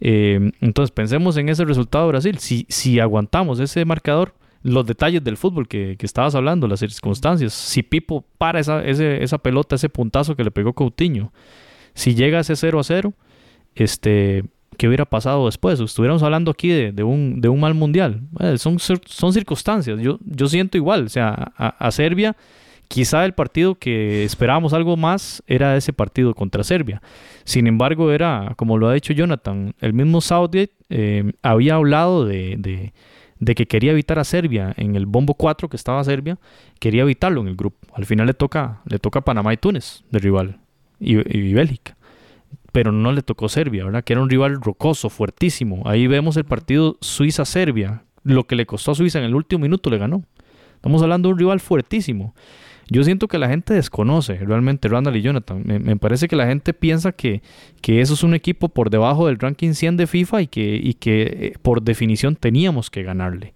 [0.00, 2.38] Eh, entonces pensemos en ese resultado de Brasil.
[2.38, 7.52] Si, si aguantamos ese marcador, los detalles del fútbol que, que estabas hablando, las circunstancias.
[7.54, 11.32] Si Pipo para esa, ese- esa pelota, ese puntazo que le pegó Coutinho,
[11.94, 13.12] si llega a ese 0 a 0,
[13.74, 14.44] este,
[14.76, 15.80] ¿qué hubiera pasado después?
[15.80, 18.20] Estuviéramos hablando aquí de, de un, de un mal mundial.
[18.40, 19.98] Eh, son, son circunstancias.
[20.00, 21.04] Yo, yo siento igual.
[21.06, 22.36] O sea, a, a Serbia,
[22.88, 27.00] quizá el partido que esperábamos algo más era ese partido contra Serbia.
[27.44, 32.56] Sin embargo, era, como lo ha dicho Jonathan, el mismo Southgate eh, había hablado de,
[32.58, 32.92] de-
[33.40, 36.38] de que quería evitar a Serbia en el bombo 4 que estaba Serbia,
[36.78, 37.88] quería evitarlo en el grupo.
[37.94, 40.60] Al final le toca, le toca Panamá y Túnez de rival
[41.00, 41.96] y, y Bélgica.
[42.70, 44.04] Pero no le tocó Serbia, ¿verdad?
[44.04, 45.82] Que era un rival rocoso, fuertísimo.
[45.86, 48.04] Ahí vemos el partido Suiza-Serbia.
[48.22, 50.22] Lo que le costó a Suiza en el último minuto le ganó.
[50.76, 52.34] Estamos hablando de un rival fuertísimo.
[52.90, 55.62] Yo siento que la gente desconoce realmente Randall y Jonathan.
[55.64, 57.40] Me, parece que la gente piensa que,
[57.80, 60.94] que eso es un equipo por debajo del ranking 100 de FIFA y que, y
[60.94, 63.54] que eh, por definición teníamos que ganarle.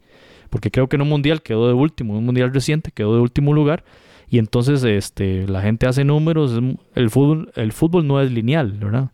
[0.50, 3.22] Porque creo que en un mundial quedó de último, en un mundial reciente quedó de
[3.22, 3.84] último lugar.
[4.30, 6.60] Y entonces este, la gente hace números.
[6.94, 9.10] El fútbol, el fútbol no es lineal, ¿verdad?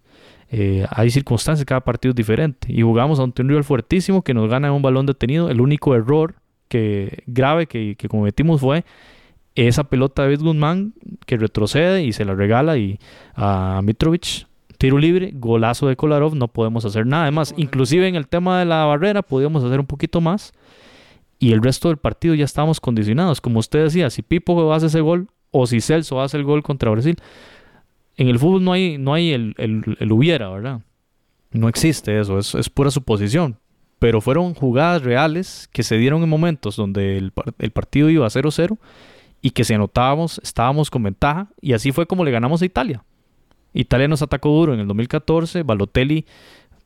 [0.50, 2.70] Eh, hay circunstancias, cada partido es diferente.
[2.70, 5.48] Y jugamos ante un rival fuertísimo que nos gana un balón detenido.
[5.48, 6.34] El único error
[6.68, 8.84] que, grave que, que cometimos fue
[9.54, 10.94] esa pelota de David Guzmán
[11.26, 12.98] que retrocede y se la regala y
[13.34, 14.46] a Mitrovic
[14.78, 17.24] tiro libre, golazo de Kolarov, no podemos hacer nada.
[17.24, 20.52] Además, inclusive en el tema de la barrera podíamos hacer un poquito más
[21.38, 23.40] y el resto del partido ya estábamos condicionados.
[23.40, 26.90] Como usted decía, si Pipo hace ese gol o si Celso hace el gol contra
[26.90, 27.16] Brasil,
[28.16, 30.80] en el fútbol no hay, no hay el, el- el hubiera, ¿verdad?
[31.52, 33.56] No existe eso, es, es pura suposición.
[33.98, 38.78] Pero fueron jugadas reales que se dieron en momentos donde el, el partido iba 0-0
[39.42, 43.04] y que si anotábamos estábamos con ventaja y así fue como le ganamos a Italia.
[43.72, 46.26] Italia nos atacó duro en el 2014, Balotelli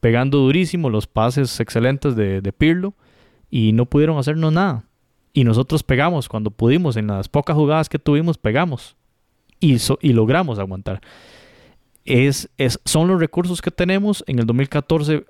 [0.01, 2.95] pegando durísimo, los pases excelentes de, de Pirlo
[3.51, 4.85] y no pudieron hacernos nada.
[5.33, 8.97] Y nosotros pegamos cuando pudimos, en las pocas jugadas que tuvimos, pegamos
[9.61, 11.01] y, so- y logramos aguantar.
[12.05, 14.23] Es, es- son los recursos que tenemos.
[14.27, 15.25] En el 2014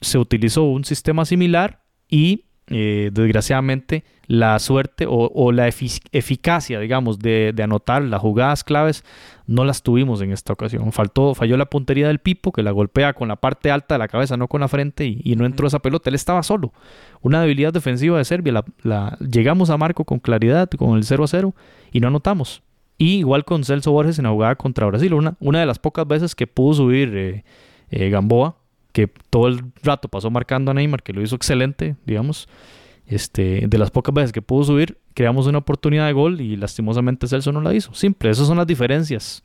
[0.00, 6.78] se utilizó un sistema similar y eh, desgraciadamente la suerte o, o la efic- eficacia,
[6.78, 9.04] digamos, de, de anotar las jugadas claves
[9.48, 10.92] no las tuvimos en esta ocasión.
[10.92, 14.06] Faltó, falló la puntería del Pipo que la golpea con la parte alta de la
[14.06, 16.08] cabeza, no con la frente y, y no entró esa pelota.
[16.10, 16.72] Él estaba solo.
[17.20, 18.52] Una debilidad defensiva de Serbia.
[18.52, 21.54] La, la- llegamos a Marco con claridad, con el 0 a 0
[21.90, 22.62] y no anotamos.
[22.98, 25.12] Y igual con Celso Borges en la jugada contra Brasil.
[25.14, 27.44] Una, una de las pocas veces que pudo subir eh,
[27.90, 28.54] eh, Gamboa,
[28.92, 32.48] que todo el rato pasó marcando a Neymar, que lo hizo excelente, digamos.
[33.06, 37.26] Este, de las pocas veces que pudo subir, creamos una oportunidad de gol y lastimosamente
[37.26, 37.92] Celso no la hizo.
[37.92, 39.42] Simple, esas son las diferencias.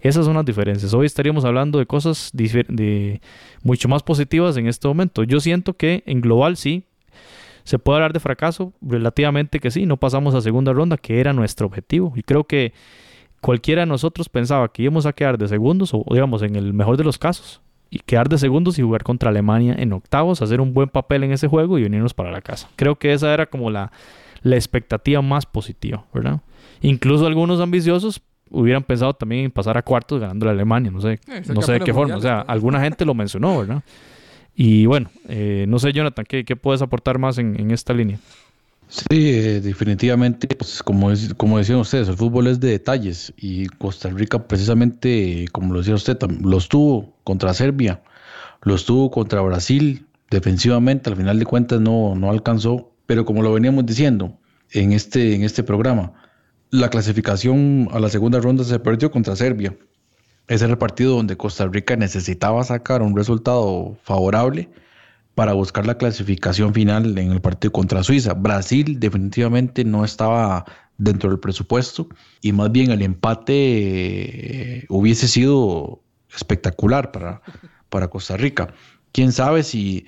[0.00, 0.94] Esas son las diferencias.
[0.94, 3.20] Hoy estaríamos hablando de cosas de
[3.62, 5.22] mucho más positivas en este momento.
[5.24, 6.86] Yo siento que en global sí,
[7.64, 11.32] se puede hablar de fracaso, relativamente que sí, no pasamos a segunda ronda, que era
[11.32, 12.12] nuestro objetivo.
[12.16, 12.72] Y creo que
[13.40, 16.96] cualquiera de nosotros pensaba que íbamos a quedar de segundos, o digamos, en el mejor
[16.96, 17.60] de los casos,
[17.94, 21.32] y quedar de segundos y jugar contra Alemania en octavos, hacer un buen papel en
[21.32, 22.70] ese juego y venirnos para la casa.
[22.74, 23.92] Creo que esa era como la,
[24.42, 26.40] la expectativa más positiva, ¿verdad?
[26.80, 31.20] Incluso algunos ambiciosos hubieran pensado también en pasar a cuartos ganando a Alemania, no sé,
[31.28, 33.82] Eh, no sé de qué forma, o sea, alguna gente lo mencionó, ¿verdad?
[34.54, 38.18] Y bueno, eh, no sé, Jonathan, ¿qué, qué puedes aportar más en, en esta línea?
[38.94, 43.66] Sí, eh, definitivamente, pues como, es- como decían ustedes, el fútbol es de detalles y
[43.68, 48.02] Costa Rica precisamente, como lo decía usted, los tuvo contra Serbia,
[48.62, 53.52] los tuvo contra Brasil, defensivamente, al final de cuentas no, no alcanzó, pero como lo
[53.54, 54.38] veníamos diciendo
[54.72, 56.12] en este, en este programa,
[56.70, 59.74] la clasificación a la segunda ronda se perdió contra Serbia.
[60.48, 64.68] Ese era el partido donde Costa Rica necesitaba sacar un resultado favorable
[65.34, 68.34] para buscar la clasificación final en el partido contra Suiza.
[68.34, 70.64] Brasil definitivamente no estaba
[70.98, 72.08] dentro del presupuesto
[72.40, 76.02] y más bien el empate eh, hubiese sido
[76.34, 77.42] espectacular para,
[77.88, 78.74] para Costa Rica.
[79.12, 80.06] Quién sabe si,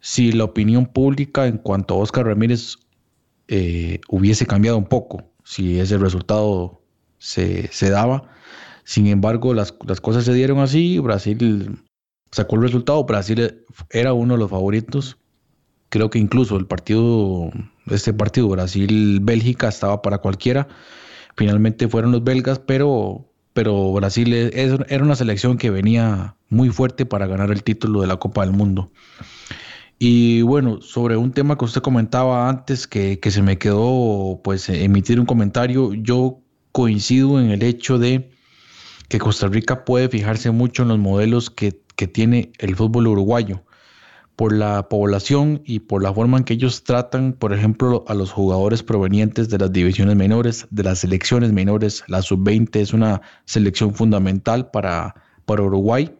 [0.00, 2.76] si la opinión pública en cuanto a Oscar Ramírez
[3.48, 6.82] eh, hubiese cambiado un poco, si ese resultado
[7.18, 8.28] se, se daba.
[8.84, 10.98] Sin embargo, las, las cosas se dieron así.
[10.98, 11.82] Brasil
[12.32, 13.04] sacó el resultado.
[13.04, 15.18] Brasil era uno de los favoritos.
[15.90, 17.50] Creo que incluso el partido,
[17.86, 20.66] este partido Brasil-Bélgica estaba para cualquiera.
[21.36, 26.70] Finalmente fueron los belgas, pero, pero Brasil es- es- era una selección que venía muy
[26.70, 28.90] fuerte para ganar el título de la Copa del Mundo.
[29.98, 34.68] Y bueno, sobre un tema que usted comentaba antes, que, que se me quedó pues
[34.68, 36.40] emitir un comentario, yo
[36.72, 38.30] coincido en el hecho de
[39.12, 43.62] que Costa Rica puede fijarse mucho en los modelos que, que tiene el fútbol uruguayo.
[44.36, 48.32] por la población y por la forma en que ellos tratan, por ejemplo, a los
[48.32, 52.02] jugadores provenientes de las divisiones menores, de las selecciones menores.
[52.06, 56.10] La sub-20 es una selección fundamental para, para Uruguay.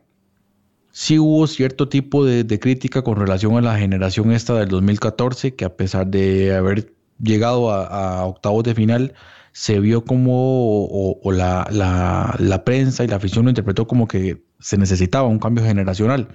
[0.91, 5.55] Sí hubo cierto tipo de, de, crítica con relación a la generación esta del 2014,
[5.55, 9.15] que a pesar de haber llegado a, a octavos de final,
[9.53, 14.43] se vio como, o, la, la, la prensa y la afición lo interpretó como que
[14.59, 16.29] se necesitaba un cambio generacional.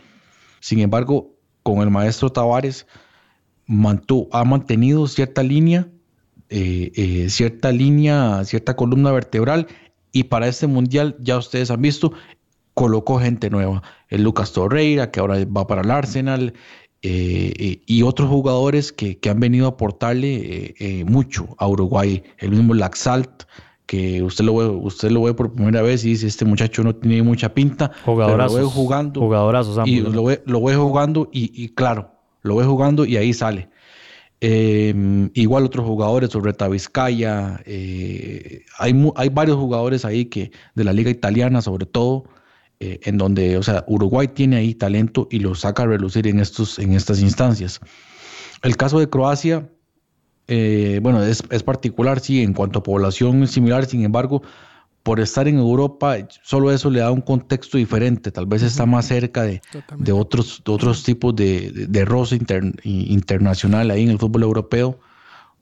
[0.60, 2.88] Sin embargo, con el maestro Tavares
[4.32, 5.88] ha mantenido cierta línea,
[6.50, 9.68] eh, eh, cierta línea, cierta columna vertebral
[10.12, 12.14] y para este mundial ya ustedes han visto,
[12.74, 13.84] colocó gente nueva.
[14.08, 16.54] El Lucas Torreira, que ahora va para el Arsenal,
[17.02, 22.24] eh, y otros jugadores que, que, han venido a aportarle mucho a Uruguay.
[22.38, 23.44] El mismo Laxalt,
[23.88, 26.94] que usted lo ve, usted lo ve por primera vez y dice, este muchacho no
[26.96, 29.22] tiene mucha pinta, jugadorazos, pero lo ve jugando.
[29.22, 32.12] Jugadorazos y lo ve, lo ve jugando y, y, claro,
[32.44, 33.70] lo ve jugando y ahí sale.
[34.40, 34.94] Eh,
[35.34, 41.10] igual otros jugadores, Reta Vizcaya, eh, hay, hay varios jugadores ahí que de la liga
[41.10, 42.26] italiana sobre todo,
[42.80, 46.40] eh, en donde, o sea, Uruguay tiene ahí talento y lo saca a relucir en,
[46.40, 47.80] estos, en estas instancias.
[48.62, 49.68] El caso de Croacia,
[50.48, 54.44] eh, bueno, es, es, particular, sí, en cuanto a población similar, sin embargo,
[55.02, 59.08] por estar en Europa, solo eso le da un contexto diferente, tal vez está más
[59.08, 59.62] cerca de,
[59.98, 64.44] de otros, de otros tipos de, de, de roce inter, internacional ahí en el fútbol
[64.44, 65.00] europeo,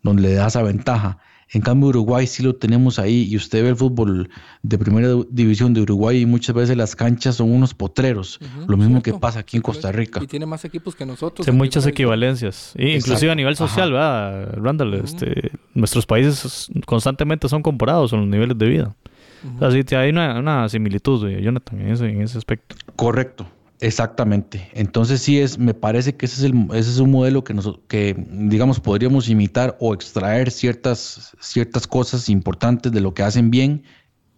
[0.03, 1.19] donde le da esa ventaja.
[1.51, 4.29] En cambio, Uruguay sí lo tenemos ahí y usted ve el fútbol
[4.63, 8.39] de primera división de Uruguay y muchas veces las canchas son unos potreros.
[8.41, 9.13] Uh -huh, lo mismo cierto.
[9.13, 10.19] que pasa aquí en Costa Rica.
[10.23, 11.45] Y tiene más equipos que nosotros.
[11.45, 12.73] Tiene muchas equivalencias.
[12.77, 14.53] Y inclusive a nivel social, ¿verdad?
[14.57, 15.03] Randall, uh -huh.
[15.03, 18.95] este, nuestros países constantemente son comparados en los niveles de vida.
[19.43, 19.67] Uh -huh.
[19.67, 22.75] Así que hay una, una similitud, Jonathan, en ese, en ese aspecto.
[22.95, 23.45] Correcto.
[23.85, 24.67] Exactamente.
[24.73, 29.29] Entonces sí es, me parece que ese es, el, un modelo que, nos, digamos, podríamos
[29.29, 33.83] imitar o extraer ciertas, ciertas cosas importantes de lo que hacen bien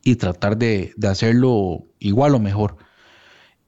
[0.03, 2.75] y tratar de hacerlo igual o mejor.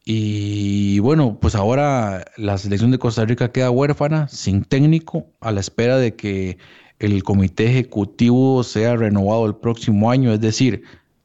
[0.03, 5.61] Y bueno, pues ahora la selección de Costa Rica queda huérfana, sin técnico, a la
[5.61, 6.57] espera de que
[6.99, 10.33] el comité ejecutivo sea renovado el próximo año.
[10.33, 10.83] Es decir,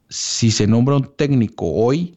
[0.09, 2.15] si se nombra un técnico hoy,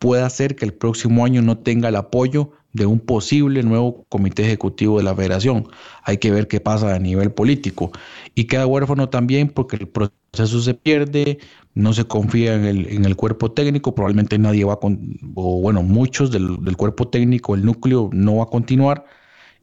[0.00, 4.44] puede hacer que el próximo año no tenga el apoyo de un posible nuevo comité
[4.44, 5.68] ejecutivo de la federación.
[6.04, 7.92] Hay que ver qué pasa a nivel político.
[8.34, 11.38] Y queda huérfano también porque el proceso se pierde,
[11.74, 15.82] no se confía en el, en el cuerpo técnico, probablemente nadie va con, o bueno,
[15.82, 19.04] muchos del, del cuerpo técnico, el núcleo no va a continuar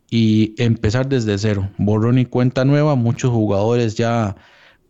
[0.10, 4.36] y empezar desde cero, borrón y cuenta nueva, muchos jugadores ya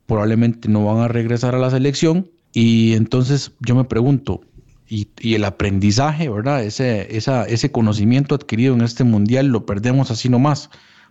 [0.06, 4.42] probablemente no van a regresar a la selección y entonces yo me pregunto,
[4.88, 6.64] y, el aprendizaje, ¿verdad?
[6.64, 10.70] Ese, esa, ese conocimiento adquirido en este mundial lo perdemos así nomás.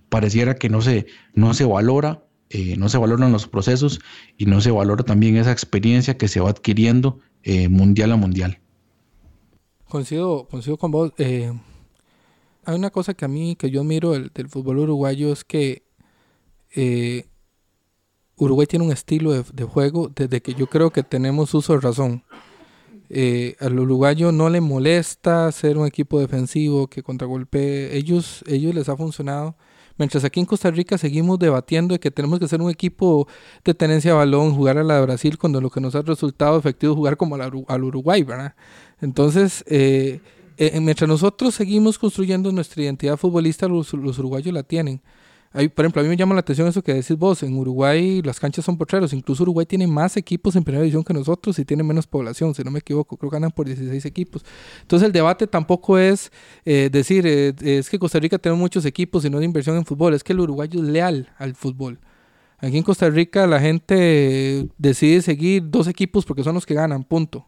[0.09, 4.01] Pareciera que no se, no se valora, eh, no se valoran los procesos
[4.39, 8.61] y no se valora también esa experiencia que se va adquiriendo eh, mundial a mundial.
[9.89, 11.13] Coincido, coincido con vos.
[11.19, 11.53] Eh,
[12.65, 15.85] hay una cosa que a mí, que yo admiro del, del fútbol uruguayo es que
[18.39, 21.81] Uruguay tiene un estilo de, de juego desde que yo creo que tenemos uso de
[21.81, 22.23] razón.
[23.09, 27.97] Eh, al uruguayo no le molesta ser un equipo defensivo que contragolpee.
[27.97, 29.57] Ellos, ellos les ha funcionado.
[29.99, 33.27] Mientras aquí en Costa Rica seguimos debatiendo de que tenemos que ser un equipo
[33.65, 36.59] de tenencia de balón, jugar a la de Brasil, cuando lo que nos ha resultado
[36.59, 38.55] efectivo es jugar como al, Uruguay, ¿verdad?
[39.01, 40.21] Entonces, eh,
[40.59, 45.01] eh, mientras nosotros seguimos construyendo nuestra identidad futbolista, los uruguayos la tienen.
[45.57, 47.43] Hay, por ejemplo, a mí me llama la atención eso que decís vos.
[47.43, 49.15] En Uruguay las canchas son potreros.
[49.15, 52.63] Incluso Uruguay tiene más equipos en primera división que nosotros y tiene menos población, si
[52.63, 53.17] no me equivoco.
[53.17, 54.45] Creo que ganan por 16 equipos.
[54.83, 56.31] Entonces el debate tampoco es
[56.67, 59.87] eh, decir, eh, es que Costa Rica tiene muchos equipos y no de inversión en
[59.87, 60.13] fútbol.
[60.13, 62.01] Es que el uruguayo es leal al fútbol.
[62.59, 67.03] Aquí en Costa Rica la gente decide seguir dos equipos porque son los que ganan,
[67.03, 67.47] punto.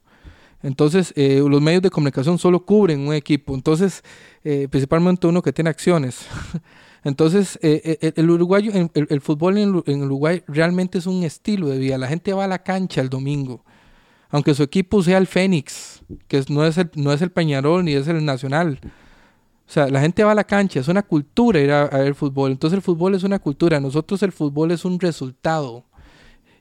[0.62, 3.54] Entonces, eh, los medios de comunicación solo cubren un equipo.
[3.54, 4.02] Entonces,
[4.44, 6.26] eh, principalmente uno que tiene acciones.
[7.08, 11.78] Entonces, eh, el uruguayo, el, el fútbol en, en, Uruguay realmente es un estilo de
[11.78, 11.96] vida.
[11.96, 13.64] La gente va a la cancha el domingo,
[14.28, 17.94] aunque su equipo sea el Fénix, que no es el, no es el Peñarol ni
[17.94, 18.78] es el Nacional.
[18.82, 22.14] O sea, la gente va a la cancha, es una cultura ir a, a ver
[22.14, 22.52] fútbol.
[22.52, 23.80] Entonces, el fútbol es una cultura.
[23.80, 25.84] Nosotros, el fútbol es un resultado.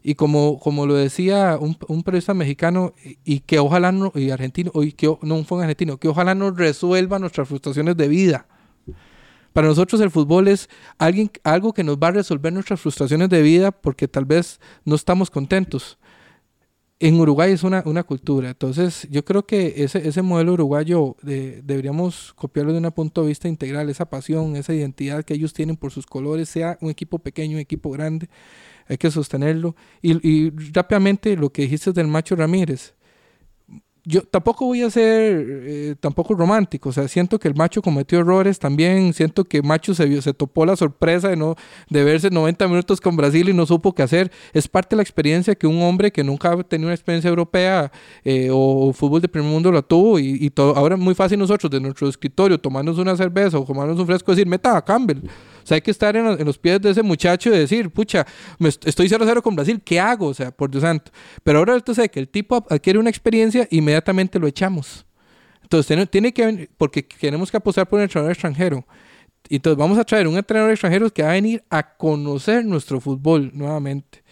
[0.04, 4.30] Y como, como lo decía un, un periodista mexicano, y, y, que ojalá no, y
[4.30, 8.48] argentino, y que no fue un argentino, que ojalá nos resuelva nuestras frustraciones de vida.
[9.58, 13.42] Para nosotros el fútbol es alguien, algo que nos va a resolver nuestras frustraciones de
[13.42, 15.98] vida porque tal vez no estamos contentos.
[17.00, 18.50] en Uruguay es una, una cultura.
[18.50, 23.30] Entonces, yo creo que ese, ese modelo uruguayo de- deberíamos copiarlo de un punto de
[23.30, 27.18] vista integral, esa pasión, esa identidad que ellos tienen por sus colores, sea un equipo
[27.20, 28.30] pequeño, un equipo grande,
[28.88, 29.76] hay que sostenerlo.
[30.04, 32.94] Y, y rápidamente lo que dijiste del Macho Ramírez.
[34.10, 38.20] Yo tampoco voy a ser eh, tampoco romántico, o sea, siento que el macho cometió
[38.20, 41.56] errores también, siento que macho se vio, se topó la sorpresa de no
[41.90, 44.32] de verse 90 minutos con Brasil y no supo qué hacer.
[44.54, 47.92] Es parte de la experiencia que un hombre que nunca ha tenido una experiencia europea
[48.24, 50.78] eh, o, fútbol de primer mundo la tuvo y, y todo.
[50.78, 54.32] Ahora es muy fácil nosotros de nuestro escritorio tomarnos una cerveza o tomarnos un fresco
[54.32, 55.20] decir, meta a Campbell.
[55.68, 58.26] Sea, hay que estar en, los- en los pies de ese muchacho y decir, pucha,
[58.58, 60.28] me est- estoy 0-0 con Brasil, ¿qué hago?
[60.28, 61.12] O sea, por Dios santo.
[61.44, 65.06] Pero ahora esto sé que el tipo adquiere una experiencia, inmediatamente lo echamos.
[65.64, 68.86] Entonces, tiene, tiene que porque queremos que apostar por un entrenador extranjero.
[69.50, 73.52] Entonces, vamos a traer un entrenador extranjero que va a venir a conocer nuestro fútbol
[73.54, 74.24] nuevamente.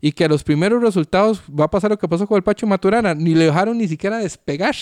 [0.00, 2.66] Y que a los primeros resultados va a pasar lo que pasó con el Pacho
[2.66, 3.14] Maturana.
[3.14, 4.74] Ni le dejaron ni siquiera despegar.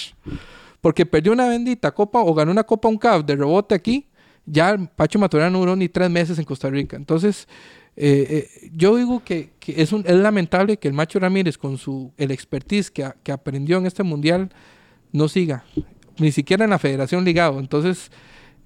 [0.80, 4.06] Porque perdió una bendita copa o ganó una copa un CAF de rebote aquí.
[4.46, 6.96] Ya Pacho Maturana no duró ni tres meses en Costa Rica.
[6.96, 7.46] Entonces,
[7.96, 11.78] eh, eh, yo digo que, que es, un, es lamentable que el Macho Ramírez, con
[11.78, 14.50] su el expertise que, a- que aprendió en este mundial,
[15.12, 15.64] no siga.
[16.18, 17.58] Ni siquiera en la federación ligado.
[17.60, 18.10] Entonces,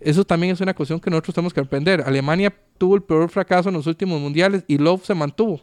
[0.01, 2.03] eso también es una cuestión que nosotros tenemos que aprender.
[2.07, 5.61] Alemania tuvo el peor fracaso en los últimos mundiales y Love se mantuvo.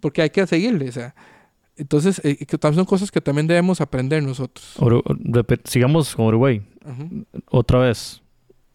[0.00, 0.88] Porque hay que seguirle.
[0.88, 1.14] O sea.
[1.76, 4.74] Entonces, eh, que son cosas que también debemos aprender nosotros.
[5.64, 6.62] Sigamos con Uruguay.
[7.50, 8.22] Otra vez.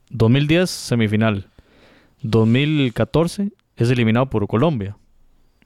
[0.10, 1.48] 2010, semifinal.
[2.22, 4.98] 2014 es eliminado por Colombia.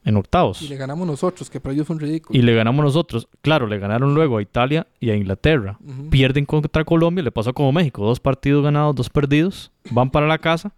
[0.06, 0.62] En octavos.
[0.62, 2.40] Y le ganamos nosotros, que para ellos fue un ridículo.
[2.40, 3.28] Y le ganamos nosotros.
[3.42, 5.78] Claro, le ganaron luego a Italia y a Inglaterra.
[6.10, 8.06] Pierden contra Colombia, le pasó como México.
[8.06, 9.72] Dos partidos ganados, dos perdidos.
[9.92, 10.74] Van para la casa.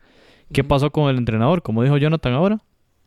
[0.51, 1.61] ¿Qué pasó con el entrenador?
[1.61, 2.61] Como dijo Jonathan ahora,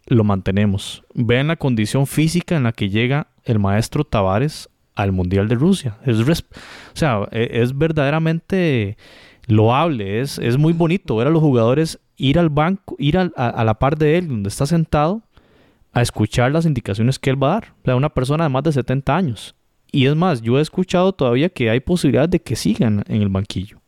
[0.06, 1.02] lo mantenemos.
[1.14, 5.98] Vean la condición física en la que llega el maestro Tavares al Mundial de Rusia.
[6.06, 6.34] Es, o
[6.94, 8.96] sea, e- es verdaderamente
[9.46, 13.48] loable, es, es muy bonito ver a los jugadores ir al banco, ir al- a,
[13.48, 15.22] a la par de él, donde está sentado,
[15.92, 17.74] a escuchar las indicaciones que él va a dar.
[17.82, 19.54] O sea, una persona de más de 70 años.
[19.92, 23.28] Y es más, yo he escuchado todavía que hay posibilidad de que sigan en el
[23.28, 23.78] banquillo.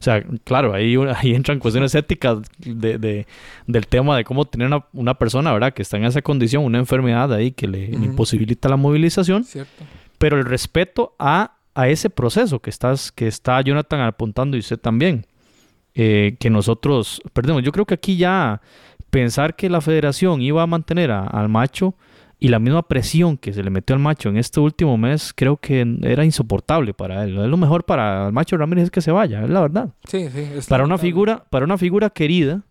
[0.00, 3.26] O sea, claro, ahí, ahí entran cuestiones éticas de, de-
[3.66, 5.72] del tema de cómo tener una, una persona, ¿verdad?
[5.74, 8.04] Que está en esa condición, una enfermedad ahí que le Ujú.
[8.04, 9.84] imposibilita la movilización Cierto.
[10.18, 14.78] pero el respeto a, a ese proceso que, estás, que está Jonathan apuntando y usted
[14.78, 15.26] también,
[15.94, 17.62] eh, que nosotros perdemos.
[17.62, 18.60] Yo creo que aquí ya
[19.10, 21.94] pensar que la federación iba a mantener a- al macho
[22.40, 25.56] y la misma presión que se le metió al macho en este último mes, creo
[25.56, 27.38] que era insoportable para él.
[27.38, 29.88] Es lo mejor para el macho Ramírez es que se vaya, es la verdad.
[30.08, 30.46] Sí, sí.
[30.56, 32.62] es Para una figura, para una figura querida,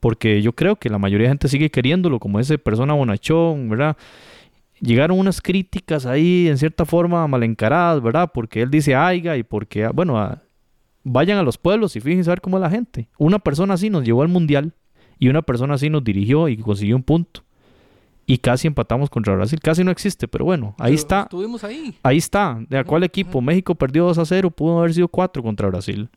[0.00, 3.96] porque yo creo que la mayoría de gente sigue queriéndolo como ese persona bonachón, ¿verdad?
[4.80, 8.30] Llegaron unas críticas ahí en cierta forma mal encaradas, ¿verdad?
[8.32, 10.42] Porque él dice aiga y porque, ah, bueno, ah,
[11.04, 13.08] vayan a los pueblos y fíjense a ver cómo es la gente.
[13.18, 14.74] Una persona así nos llevó al mundial
[15.18, 17.42] y una persona así nos dirigió y consiguió un punto.
[18.26, 19.58] Y casi empatamos contra Brasil.
[19.60, 21.22] Casi no existe, pero bueno, ahí Pero está.
[21.22, 21.94] Estuvimos ahí.
[22.02, 22.58] Ahí está.
[22.68, 23.40] ¿De a cuál equipo?
[23.40, 26.08] México perdió 2 a 0, pudo haber sido 4 contra Brasil.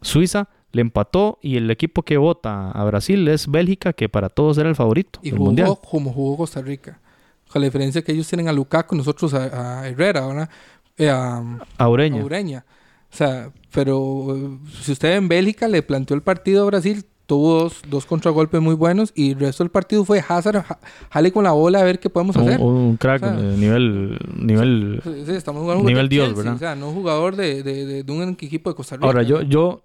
[0.00, 4.58] Suiza le empató y el equipo que vota a Brasil es Bélgica, que para todos
[4.58, 5.74] era el favorito Y del jugó mundial.
[5.90, 7.00] como jugó Costa Rica.
[7.48, 10.50] Con la diferencia que ellos tienen a Lukaku, nosotros a, a Herrera, ¿verdad?
[10.96, 11.42] Eh, a,
[11.78, 12.20] A Ureña.
[12.20, 12.64] a Ureña.
[13.12, 17.62] O sea, pero eh, si usted en Bélgica le planteó el partido a Brasil, tuvo
[17.62, 20.78] dos, dos contragolpes muy buenos y el resto del partido fue Hazard, ja-
[21.10, 22.60] jale con la bola a ver qué podemos hacer.
[22.60, 25.00] un crack O sea, de nivel, nivel.
[25.04, 26.56] Sí, sí, estamos jugando un Nivel Dios, Chelsea, ¿verdad?
[26.56, 29.06] O sea, no un jugador de, de, de, de un equipo de Costa Rica.
[29.06, 29.84] Ahora, yo, yo,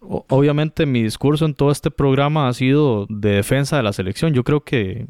[0.00, 4.32] obviamente mi discurso en todo este programa ha sido de defensa de la selección.
[4.32, 5.06] Yo creo que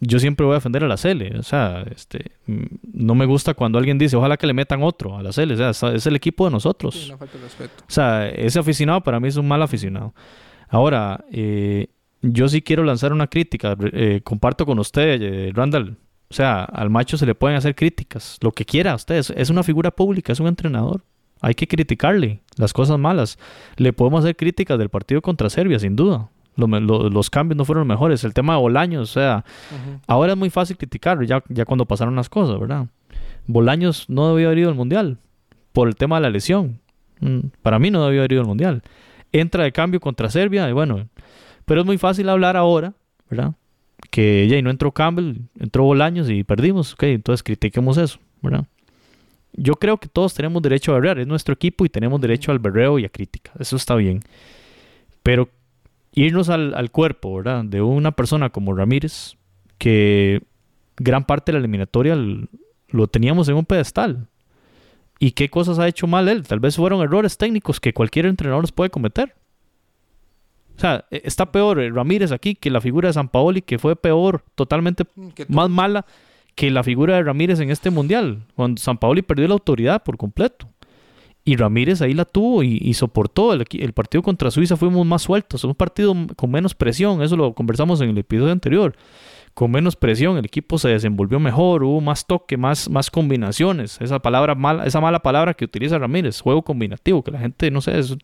[0.00, 1.38] yo siempre voy a defender a la Cele.
[1.38, 2.62] O sea, este, mm,
[2.94, 5.54] no me gusta cuando alguien dice, ojalá que le metan otro a la Cele.
[5.54, 6.94] O sea, es- el equipo de nosotros.
[6.94, 7.84] Sí, una falta respeto.
[7.86, 10.14] O sea, ese aficionado para mí es un mal aficionado.
[10.68, 11.88] Ahora, eh,
[12.22, 13.76] yo sí quiero lanzar una crítica.
[13.92, 15.96] eh, comparto con usted, eh, Randall.
[16.30, 19.16] O sea, al macho se le pueden hacer críticas, lo que quiera usted.
[19.16, 21.02] Es, es una figura pública, es un entrenador.
[21.40, 23.38] Hay que criticarle las cosas malas.
[23.76, 26.28] Le podemos hacer críticas del partido contra Serbia, sin duda.
[26.60, 28.22] Lo me- lo- los cambios no fueron los mejores.
[28.24, 29.44] El tema de Bolaños, o sea.
[30.06, 32.86] Ahora es muy fácil criticarlo, ya, ya cuando pasaron las cosas, ¿verdad?
[33.46, 35.18] Bolaños no debió haber ido al Mundial
[35.72, 36.78] por el tema de la lesión.
[37.20, 38.82] Mm, Para mí no debió haber ido al Mundial.
[39.32, 41.08] Entra de cambio contra Serbia y bueno,
[41.64, 42.92] pero es muy fácil hablar ahora,
[43.30, 43.52] ¿verdad?
[44.10, 46.94] Que ya no entró Campbell, entró Bolaños y perdimos.
[46.94, 48.64] Ok, entonces critiquemos eso, ¿verdad?
[49.52, 52.58] Yo creo que todos tenemos derecho a berrear, es nuestro equipo y tenemos derecho al
[52.60, 54.20] berreo y a crítica, eso está bien.
[55.22, 55.48] Pero
[56.12, 57.64] irnos al, al cuerpo, ¿verdad?
[57.64, 59.36] De una persona como Ramírez,
[59.78, 60.42] que
[60.96, 62.16] gran parte de la eliminatoria
[62.88, 64.26] lo teníamos en un pedestal.
[65.18, 66.46] ¿Y qué cosas ha hecho mal él?
[66.46, 69.34] Tal vez fueron errores técnicos que cualquier entrenador los puede cometer.
[70.76, 73.96] O sea, e- está peor Ramírez aquí que la figura de San Paoli, que fue
[73.96, 75.12] peor, totalmente to-
[75.48, 76.06] más mala
[76.54, 80.16] que la figura de Ramírez en este mundial, cuando San Paoli perdió la autoridad por
[80.16, 80.66] completo.
[81.44, 83.52] Y Ramírez ahí la tuvo y, soportó.
[83.54, 88.00] El, partido contra Suiza fuimos más sueltos, un partido con menos presión, eso lo conversamos
[88.00, 88.94] en el episodio anterior.
[89.54, 94.00] Con menos presión, el equipo se desenvolvió mejor, hubo más toque, más, más combinaciones.
[94.00, 97.80] Esa palabra mala, esa mala palabra que utiliza Ramírez, juego combinativo, que la gente no
[97.80, 97.98] sé.
[97.98, 98.16] es-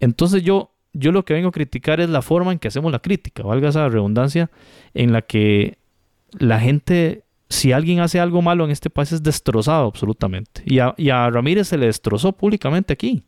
[0.00, 3.00] Entonces yo, yo lo que vengo a criticar es la forma en que hacemos la
[3.00, 4.50] crítica, valga esa redundancia,
[4.92, 5.78] en la que
[6.38, 7.24] la gente,
[7.54, 10.62] si alguien hace algo malo en este país, es destrozado absolutamente.
[10.66, 13.22] Y a, Ramírez se le destrozó públicamente aquí.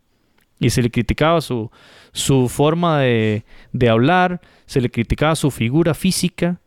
[0.58, 1.70] Y se le criticaba su,
[2.12, 3.44] su forma de,
[3.88, 6.60] hablar, se le criticaba su figura física.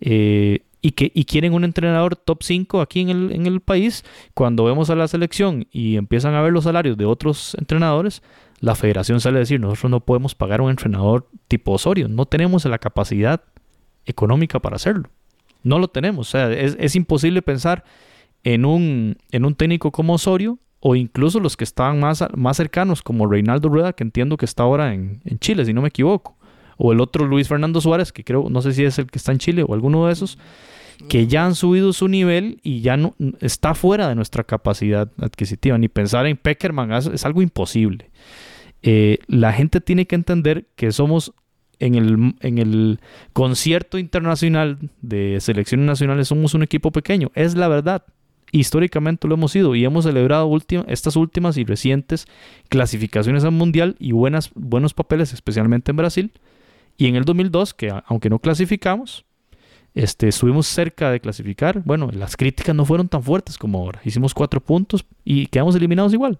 [0.00, 4.04] eh, y, que, y quieren un entrenador top 5 aquí en el, en el país.
[4.34, 8.20] Cuando vemos a la selección y empiezan a ver los salarios de otros entrenadores,
[8.58, 12.64] la federación sale a decir, nosotros no podemos pagar un entrenador tipo Osorio, no tenemos
[12.64, 13.42] la capacidad
[14.04, 15.08] económica para hacerlo.
[15.62, 16.28] No lo tenemos.
[16.28, 17.84] O sea, es, es imposible pensar
[18.44, 23.02] en un, en un técnico como Osorio o incluso los que estaban más, más cercanos
[23.02, 26.36] como Reinaldo Rueda, que entiendo que está ahora en, en Chile, si no me equivoco.
[26.76, 29.30] O el otro Luis Fernando Suárez, que creo, no sé si es el que está
[29.30, 30.38] en Chile o alguno de esos,
[31.08, 35.78] que ya han subido su nivel y ya no está fuera de nuestra capacidad adquisitiva.
[35.78, 38.10] Ni pensar en Peckerman es, es algo imposible.
[38.82, 41.32] Eh, la gente tiene que entender que somos
[41.84, 43.00] en el, en el
[43.32, 47.30] concierto internacional de selecciones nacionales somos un equipo pequeño.
[47.34, 48.04] Es la verdad.
[48.54, 52.26] Históricamente lo hemos sido y hemos celebrado última- estas últimas y recientes
[52.68, 56.32] clasificaciones al Mundial y buenas, buenos papeles, especialmente en Brasil.
[56.98, 59.24] Y en el 2002, que aunque no clasificamos,
[59.94, 61.82] este, estuvimos cerca de clasificar.
[61.84, 64.00] Bueno, las críticas no fueron tan fuertes como ahora.
[64.04, 66.38] Hicimos cuatro puntos y quedamos eliminados igual.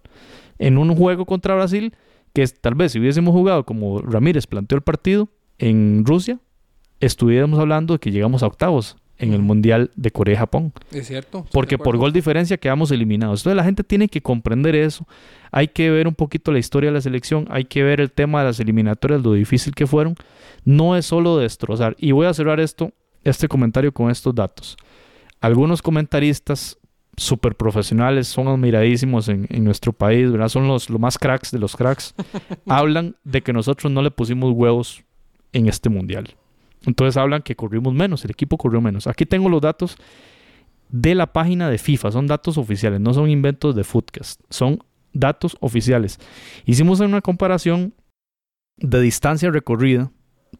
[0.59, 1.95] En un juego contra Brasil,
[2.33, 5.29] que tal vez si hubiésemos jugado como Ramírez planteó el partido
[5.59, 6.41] en Rusia,
[7.01, 10.73] estuviéramos hablando de que llegamos a octavos en el Mundial de Corea y Japón.
[10.91, 11.47] Es cierto.
[11.53, 13.41] Porque por gol diferencia quedamos eliminados.
[13.41, 15.07] Entonces la gente tiene que comprender eso.
[15.53, 17.47] Hay que ver un poquito la historia de la selección.
[17.49, 20.17] Hay que ver el tema de las eliminatorias, lo difícil que fueron.
[20.65, 21.95] No es solo destrozar.
[21.99, 24.77] Y voy a cerrar esto, este comentario con estos datos.
[25.41, 26.79] Algunos comentaristas
[27.17, 30.49] súper profesionales son admiradísimos en, en nuestro país, ¿verdad?
[30.49, 32.15] Son los, los más cracks de los cracks.
[32.67, 35.05] hablan de que nosotros no le pusimos huevos
[35.53, 36.35] en este mundial.
[36.87, 39.07] Entonces hablan que corrimos menos, el equipo corrió menos.
[39.07, 39.97] Aquí tengo los datos
[40.89, 44.83] de la página de FIFA, son datos oficiales, no son inventos de Footcast, son
[45.13, 46.19] datos oficiales.
[46.65, 47.95] Hicimos una comparación
[48.77, 50.11] de distancia recorrida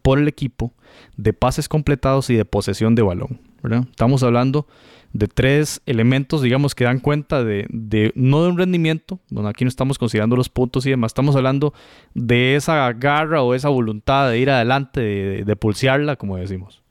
[0.01, 0.73] por el equipo,
[1.17, 3.41] de pases completados y de posesión de balón.
[3.61, 3.85] ¿verdad?
[3.89, 4.67] Estamos hablando
[5.13, 9.63] de tres elementos, digamos, que dan cuenta de, de- no de un rendimiento, donde aquí
[9.63, 11.73] no estamos considerando los puntos y demás, estamos hablando
[12.15, 16.81] de esa garra o esa voluntad de ir adelante, de, de pulsearla, como decimos.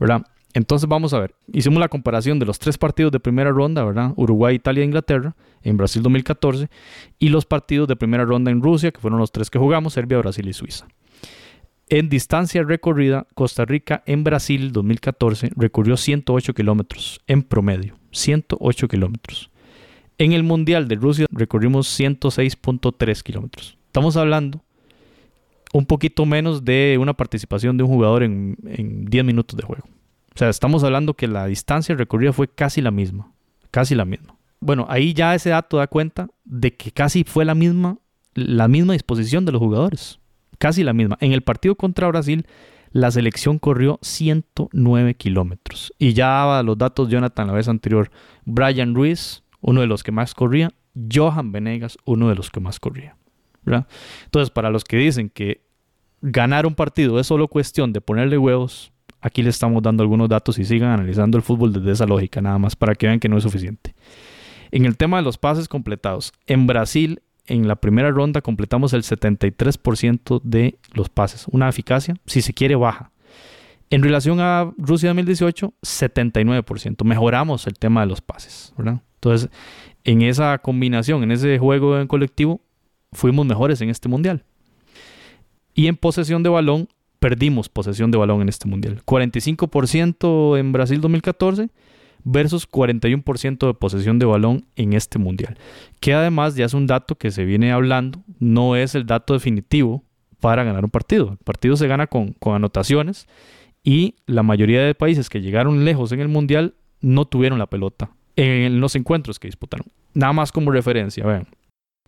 [0.00, 0.26] ¿Verdad?
[0.52, 4.12] Entonces vamos a ver, hicimos la comparación de los tres partidos de primera ronda, ¿verdad?
[4.16, 6.68] Uruguay, Italia, Inglaterra, en Brasil 2014,
[7.18, 10.18] y los partidos de primera ronda en Rusia, que fueron los tres que jugamos, Serbia,
[10.18, 10.86] Brasil y Suiza.
[11.88, 17.96] En distancia recorrida, Costa Rica en Brasil 2014 recorrió 108 kilómetros en promedio.
[18.12, 19.50] 108 kilómetros.
[20.16, 23.76] En el Mundial de Rusia recorrimos 106.3 kilómetros.
[23.86, 24.62] Estamos hablando
[25.74, 29.84] un poquito menos de una participación de un jugador en, en 10 minutos de juego.
[30.34, 33.32] O sea, estamos hablando que la distancia recorrida fue casi la misma.
[33.70, 34.36] Casi la misma.
[34.60, 37.98] Bueno, ahí ya ese dato da cuenta de que casi fue la misma,
[38.34, 40.18] la misma disposición de los jugadores.
[40.58, 41.16] Casi la misma.
[41.20, 42.46] En el partido contra Brasil,
[42.90, 45.92] la selección corrió 109 kilómetros.
[45.98, 48.10] Y ya daba los datos Jonathan la vez anterior.
[48.44, 50.70] Brian Ruiz, uno de los que más corría.
[51.12, 53.16] Johan Venegas, uno de los que más corría.
[54.24, 55.62] Entonces, para los que dicen que
[56.20, 60.58] ganar un partido es solo cuestión de ponerle huevos, aquí les estamos dando algunos datos
[60.58, 63.38] y sigan analizando el fútbol desde esa lógica, nada más para que vean que no
[63.38, 63.94] es suficiente.
[64.70, 69.02] En el tema de los pases completados, en Brasil, en la primera ronda completamos el
[69.02, 73.10] 73% de los pases, una eficacia, si se quiere, baja.
[73.90, 77.04] En relación a Rusia 2018, 79%.
[77.04, 78.72] Mejoramos el tema de los pases.
[78.78, 79.50] Entonces,
[80.04, 82.60] en esa combinación, en ese juego en colectivo,
[83.12, 84.42] fuimos mejores en este mundial.
[85.74, 86.88] Y en posesión de balón,
[87.18, 89.02] perdimos posesión de balón en este mundial.
[89.04, 91.68] 45% en Brasil 2014
[92.24, 95.56] versus 41% de posesión de balón en este mundial.
[96.00, 100.02] Que además ya es un dato que se viene hablando, no es el dato definitivo
[100.40, 101.32] para ganar un partido.
[101.32, 103.26] El partido se gana con, con anotaciones
[103.82, 108.10] Y la mayoría de países que llegaron lejos en el Mundial no tuvieron la pelota
[108.36, 109.86] en los encuentros que disputaron.
[110.14, 111.48] Nada más como referencia, vean.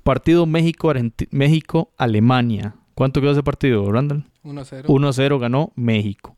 [0.03, 2.77] Partido México-Alemania.
[2.95, 4.25] ¿Cuánto quedó ese partido, Randall?
[4.45, 4.85] 1-0.
[4.85, 6.37] 1-0 ganó México.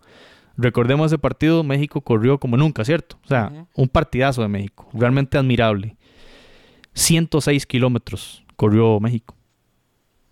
[0.61, 3.17] Recordemos ese partido, México corrió como nunca, ¿cierto?
[3.25, 5.97] O sea, un partidazo de México, realmente admirable.
[6.95, 9.37] 106 kilómetros corrió México.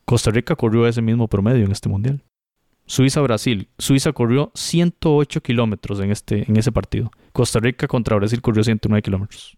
[0.04, 2.24] Costa Rica corrió ese mismo promedio en este mundial.
[2.86, 3.68] Suiza-Brasil.
[3.78, 7.12] Suiza corrió 108 kilómetros en, este, en ese partido.
[7.32, 9.56] Costa Rica contra Brasil corrió 109 kilómetros.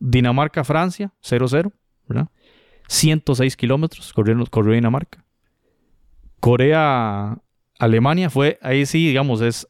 [0.00, 1.72] Dinamarca-Francia, 0-0,
[2.06, 2.28] ¿verdad?
[2.88, 5.24] 106 kilómetros corrió, corrió Dinamarca.
[7.78, 9.68] Corea-Alemania fue, ahí sí, digamos, es,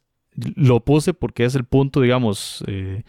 [0.56, 3.02] lo puse porque es el punto, digamos, eh,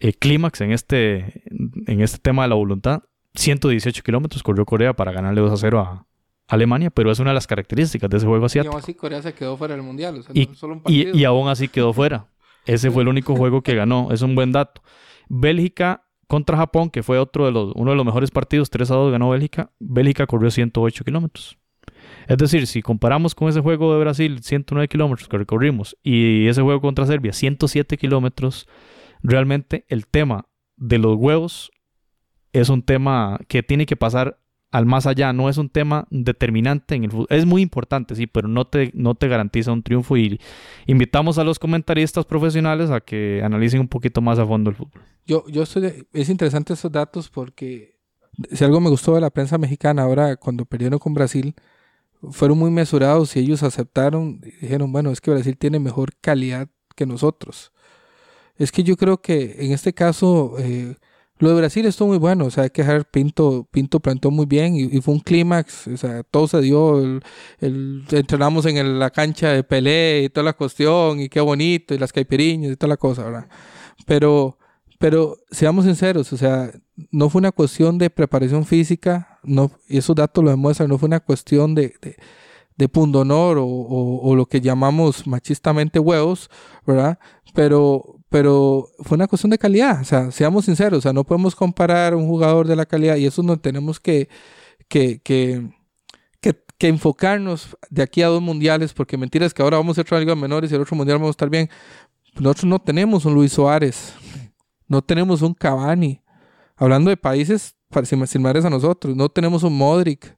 [0.00, 1.42] eh, clímax en este,
[1.86, 3.02] en este tema de la voluntad.
[3.34, 6.06] 118 kilómetros corrió Corea para ganarle 2 a 0 a
[6.48, 8.74] Alemania, pero es una de las características de ese juego Y asiático.
[8.74, 10.18] aún así Corea se quedó fuera del mundial.
[10.18, 11.18] O sea, Y, no solo un y- partido.
[11.18, 12.26] y aún así quedó fuera.
[12.66, 14.08] Ese fue el único juego que ganó.
[14.12, 14.82] Es un buen dato.
[15.28, 18.94] Bélgica contra Japón, que fue otro de los, uno de los mejores partidos, 3 a
[18.94, 19.70] 2 ganó Bélgica.
[19.80, 21.58] Bélgica corrió 108 kilómetros.
[22.28, 26.62] Es decir, si comparamos con ese juego de Brasil, 109 kilómetros que recorrimos, y ese
[26.62, 28.68] juego contra Serbia, 107 kilómetros,
[29.22, 30.46] realmente el tema
[30.76, 31.70] de los huevos
[32.52, 34.38] es un tema que tiene que pasar
[34.72, 37.26] al más allá, no es un tema determinante en el fútbol.
[37.28, 40.40] Es muy importante, sí, pero no te, no te garantiza un triunfo y
[40.86, 45.02] invitamos a los comentaristas profesionales a que analicen un poquito más a fondo el fútbol.
[45.26, 47.98] Yo, yo estoy es interesante estos datos porque
[48.50, 51.54] si algo me gustó de la prensa mexicana ahora cuando perdieron con Brasil,
[52.30, 56.68] fueron muy mesurados y ellos aceptaron, y dijeron, bueno, es que Brasil tiene mejor calidad
[56.96, 57.72] que nosotros.
[58.56, 60.96] Es que yo creo que en este caso eh,
[61.38, 64.46] lo de Brasil estuvo muy bueno, o sea, hay que dejar Pinto, Pinto plantó muy
[64.46, 67.22] bien y, y fue un clímax, o sea, todo se dio, el,
[67.60, 71.94] el- entrenamos en el- la cancha de Pelé y toda la cuestión y qué bonito
[71.94, 73.48] y las caipiriñas y toda la cosa, ¿verdad?
[74.06, 74.58] Pero,
[75.02, 76.70] pero seamos sinceros, o sea,
[77.10, 81.08] no fue una cuestión de preparación física, no, y esos datos lo demuestran, no fue
[81.08, 81.92] una cuestión de,
[82.92, 86.48] pundonor o, lo que llamamos machistamente huevos,
[86.86, 87.18] ¿verdad?
[87.52, 91.56] Pero, pero fue una cuestión de calidad, o sea, seamos sinceros, o sea, no podemos
[91.56, 94.28] comparar un jugador de la calidad y eso no tenemos que,
[94.86, 95.66] que, que,
[96.40, 100.18] que, enfocarnos de aquí a dos mundiales, porque mentira es que ahora vamos a entrar
[100.18, 101.68] a ligas menores y el otro mundial vamos a estar bien.
[102.34, 104.14] Nosotros no tenemos un Luis Suárez,
[104.92, 106.20] no tenemos un Cavani.
[106.76, 110.36] Hablando de países para- sim- similares a nosotros, no tenemos un Modric,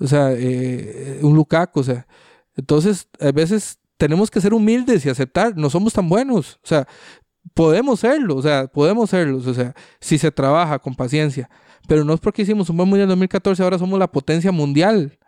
[0.00, 2.06] o sea, eh, un Lukaku, o sea.
[2.56, 6.86] Entonces, a veces tenemos que ser humildes y aceptar, no somos tan buenos, o sea,
[7.54, 11.48] podemos serlo, o sea, podemos serlos, o sea, si se trabaja con paciencia,
[11.88, 15.18] pero no es porque hicimos un buen mundial en 2014, ahora somos la potencia mundial.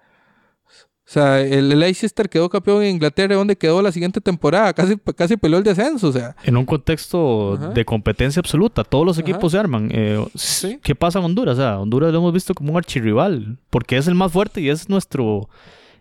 [1.08, 5.38] O sea, el Leicester quedó campeón en Inglaterra, donde quedó la siguiente temporada, casi, casi
[5.38, 6.36] peleó el descenso, o sea.
[6.44, 7.68] En un contexto Ajá.
[7.70, 9.22] de competencia absoluta, todos los Ajá.
[9.30, 9.88] equipos se arman.
[9.90, 10.78] Eh, Sí.
[10.82, 11.54] ¿Qué pasa en Honduras?
[11.54, 14.68] O sea, Honduras lo hemos visto como un archirrival, porque es el más fuerte y
[14.68, 15.48] es nuestro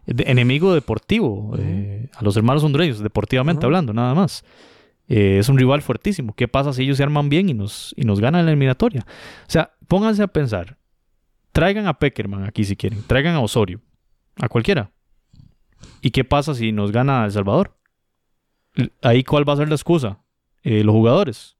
[0.08, 4.44] enemigo deportivo, eh, a los hermanos hondureños, deportivamente hablando, nada más.
[5.08, 6.34] Eh, es un rival fuertísimo.
[6.36, 9.06] ¿Qué pasa si ellos se arman bien y nos, y nos ganan la eliminatoria?
[9.08, 10.78] O sea, pónganse a pensar.
[11.54, 13.02] Traigan a Peckerman aquí si quieren.
[13.08, 13.80] Traigan a Osorio.
[14.36, 14.92] A cualquiera.
[16.02, 17.76] ¿Y qué pasa si nos gana El Salvador?
[19.02, 20.20] Ahí cuál va a ser la excusa?
[20.64, 21.58] Eh, los jugadores.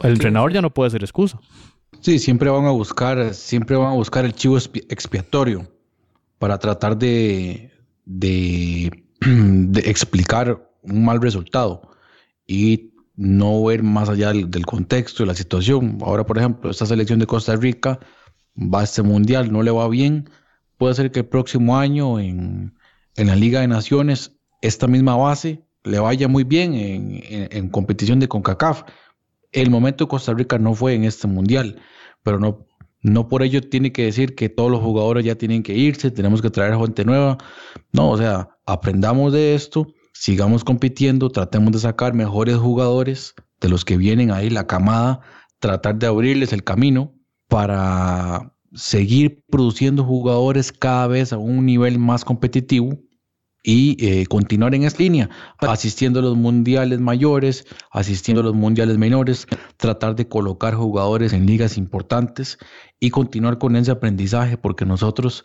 [0.00, 1.40] El entrenador ya no puede ser excusa.
[2.00, 5.66] Sí, siempre van a buscar, siempre van a buscar el chivo expi- expiatorio
[6.38, 7.72] para tratar de,
[8.04, 11.90] de, de explicar un mal resultado
[12.46, 15.98] y no ver más allá del, del contexto de la situación.
[16.02, 17.98] Ahora, por ejemplo, esta selección de Costa Rica
[18.56, 20.28] va a este mundial, no le va bien.
[20.78, 22.74] Puede ser que el próximo año en,
[23.16, 27.20] en la Liga de Naciones esta misma base le vaya muy bien en,
[27.50, 28.82] en- competición de CONCACAF.
[29.52, 31.80] El momento de Costa Rica no fue en este mundial,
[32.22, 32.66] pero no,
[33.02, 36.42] no por ello tiene que decir que todos los jugadores ya tienen que irse, tenemos
[36.42, 37.38] que traer gente nueva.
[37.92, 43.84] No, o sea, aprendamos de esto, sigamos compitiendo, tratemos de sacar mejores jugadores de los
[43.84, 45.20] que vienen ahí, la camada,
[45.60, 47.14] tratar de abrirles el camino
[47.48, 52.98] para seguir produciendo jugadores cada vez a un nivel más competitivo
[53.62, 58.96] y eh, continuar en esa línea, asistiendo a los mundiales mayores, asistiendo a los mundiales
[58.96, 62.58] menores, tratar de colocar jugadores en ligas importantes
[63.00, 65.44] y continuar con ese aprendizaje, porque nosotros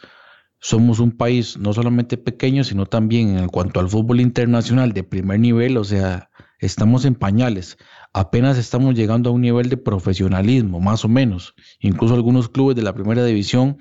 [0.59, 5.39] somos un país no solamente pequeño, sino también en cuanto al fútbol internacional de primer
[5.39, 7.77] nivel, o sea, estamos en pañales,
[8.13, 12.81] apenas estamos llegando a un nivel de profesionalismo, más o menos, incluso algunos clubes de
[12.83, 13.77] la primera división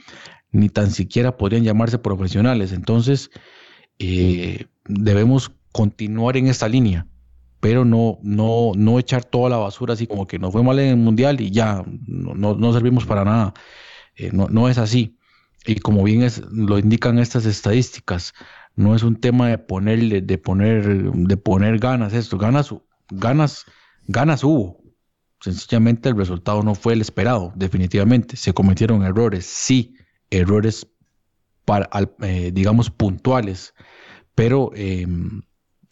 [0.52, 3.30] ni tan siquiera podrían llamarse profesionales, entonces
[3.98, 7.06] eh, debemos continuar en esta línea,
[7.60, 10.88] pero no, no, no echar toda la basura así como que nos fue mal en
[10.90, 13.54] el mundial y ya no, no- no servimos para nada.
[14.16, 15.18] Eh, no, no es así.
[15.66, 18.32] Y como bien es, lo indican estas estadísticas,
[18.76, 22.74] no es un tema de ponerle, de poner, de poner ganas esto, ganas,
[23.10, 23.66] ganas,
[24.06, 24.80] ganas hubo.
[25.40, 28.36] Sencillamente el resultado no fue el esperado, definitivamente.
[28.36, 29.94] Se cometieron errores, sí,
[30.30, 30.86] errores
[31.64, 31.88] para,
[32.22, 33.74] eh, digamos, puntuales,
[34.34, 35.06] pero eh,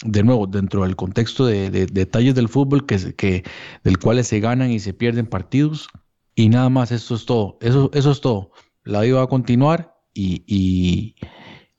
[0.04, 3.44] de nuevo, dentro del contexto de, de- detalles del fútbol que,
[3.84, 5.88] del cuales se ganan y se pierden partidos,
[6.34, 8.52] y nada más, eso es todo, eso, eso es todo.
[8.84, 11.16] La vida va a continuar y, y-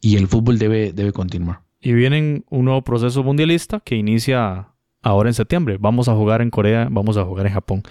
[0.01, 1.61] y el fútbol debe, debe continuar.
[1.81, 4.68] Y viene un nuevo proceso mundialista que inicia
[5.01, 5.77] ahora en septiembre.
[5.79, 7.83] Vamos a jugar en Corea, vamos a jugar en Japón.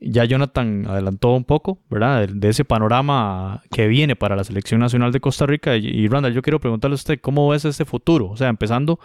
[0.00, 2.28] Ya Jonathan adelantó un poco, ¿verdad?
[2.28, 5.76] De, ese panorama que viene para la selección nacional de Costa Rica.
[5.76, 8.28] Y, Randall, yo quiero preguntarle a usted, ¿cómo ves este futuro?
[8.28, 8.98] O sea, empezando,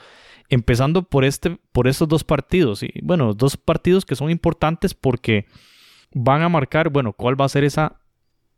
[0.49, 2.83] empezando por, este, por estos dos partidos.
[2.83, 5.45] Y bueno, dos partidos que son importantes porque
[6.13, 7.99] van a marcar, bueno, cuál va a ser esa,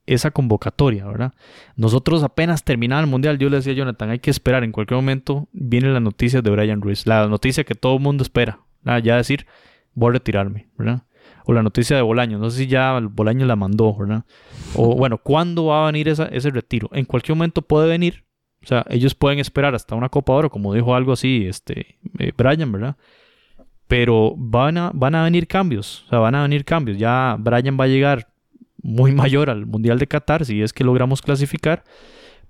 [0.06, 1.34] esa convocatoria, ¿verdad?
[1.76, 4.98] Nosotros apenas terminaba el mundial, yo le decía a Jonathan, hay que esperar, en cualquier
[4.98, 9.18] momento viene la noticia de Brian Ruiz, la noticia que todo el mundo espera, ya
[9.18, 9.46] decir,
[9.94, 11.04] voy a retirarme, ¿verdad?
[11.46, 14.24] O la noticia de Bolaño, no sé si ya Bolaño la mandó, ¿verdad?
[14.76, 16.90] O bueno, ¿cuándo va a venir esa- ese retiro?
[16.94, 18.24] En cualquier momento puede venir,
[18.64, 21.98] o sea, ellos pueden esperar hasta una Copa de Oro, como dijo algo así, este,
[22.20, 22.96] eh, Brian, ¿verdad?
[23.88, 26.98] Pero van a, van a venir cambios, o sea, van a venir cambios.
[26.98, 28.28] Ya Brian va a llegar
[28.82, 31.84] muy mayor al Mundial de Qatar, si es que logramos clasificar.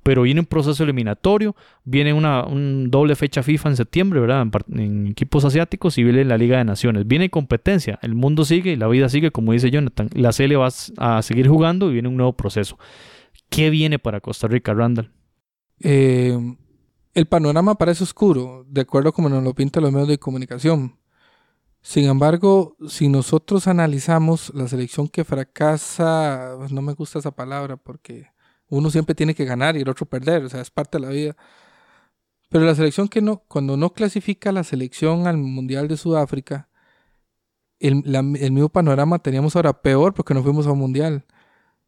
[0.04, 4.48] Pero viene un proceso eliminatorio, viene una un doble fecha FIFA en septiembre, ¿verdad?
[4.72, 7.08] En, equipos asiáticos y viene la Liga de Naciones.
[7.08, 10.10] Viene competencia, el mundo sigue y la vida sigue, como dice Jonathan.
[10.14, 12.80] La CL va a seguir jugando y viene un nuevo proceso.
[13.50, 15.12] ¿Qué viene para Costa Rica, Randall?
[15.82, 16.38] Eh,
[17.14, 20.98] el panorama parece oscuro, de acuerdo a como nos lo pintan los medios de comunicación.
[21.82, 27.76] Sin embargo, si nosotros analizamos la selección que fracasa, pues, no me gusta esa palabra
[27.76, 28.28] porque
[28.72, 31.12] uno siempre tiene que ganar y el otro perder, o sea, es parte de la
[31.12, 31.36] vida.
[32.50, 36.70] Pero la selección que no, cuando no clasifica la selección al Mundial de Sudáfrica,
[37.80, 41.26] el, el mismo panorama teníamos ahora peor porque no fuimos a un Mundial.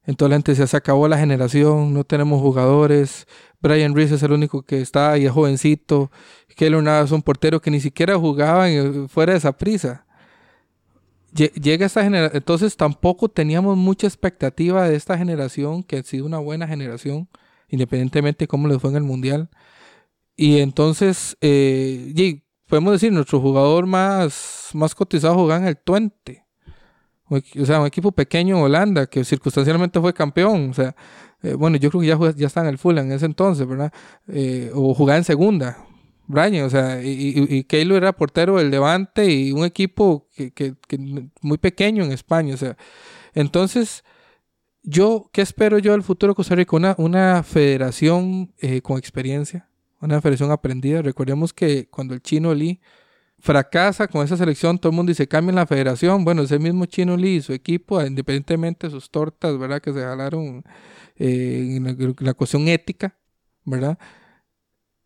[0.06, 3.26] Entonces la gente se acabó la generación, no tenemos jugadores,
[3.62, 6.12] Brian Reese es el único que está y es jovencito.
[6.58, 8.68] Keylor Navas es un portero que ni siquiera jugaba
[9.08, 10.03] fuera de esa prisa.
[11.34, 16.38] Llega esta generación, entonces tampoco teníamos mucha expectativa de esta generación, que ha sido una
[16.38, 17.28] buena generación,
[17.70, 19.50] independientemente de cómo les fue en el Mundial.
[20.36, 26.46] Y entonces, eh, podemos decir, nuestro jugador más, más cotizado jugaba en el Twente.
[27.30, 30.70] O sea, un equipo pequeño en Holanda, que circunstancialmente fue campeón.
[30.70, 30.96] O sea,
[31.42, 33.92] eh, bueno, yo creo que ya, ya está en el Fulham en ese entonces, ¿verdad?
[34.28, 35.78] Eh, o jugaba en segunda.
[36.34, 40.76] Brian, o sea, y, y, era portero del Levante y un equipo que,
[41.42, 42.76] muy pequeño en España, o sea.
[43.34, 44.04] Entonces,
[44.84, 46.96] yo, ¿qué espero yo del futuro de Costa Rica?
[46.98, 49.70] Una, federación eh, con experiencia,
[50.02, 51.02] una federación aprendida.
[51.02, 52.82] Recordemos que cuando el chino Lee
[53.40, 56.26] fracasa con esa selección, todo el mundo dice, cambien la federación.
[56.26, 59.82] Bueno, ese mismo chino Lee y su equipo, independientemente de sus tortas, ¿verdad?
[59.82, 60.64] Que se jalaron
[61.16, 61.80] eh,
[62.20, 63.18] la cuestión ética,
[63.66, 63.98] ¿verdad?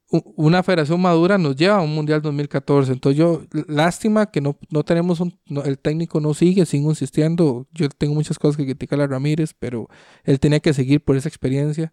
[0.09, 2.93] Una federación madura nos lleva a un Mundial 2014.
[2.93, 7.67] Entonces yo, lástima que no, no tenemos un, no- el técnico no sigue, sigo insistiendo.
[7.73, 9.89] Yo tengo muchas cosas que criticar a Ramírez, pero
[10.23, 11.91] él tenía que seguir por esa experiencia.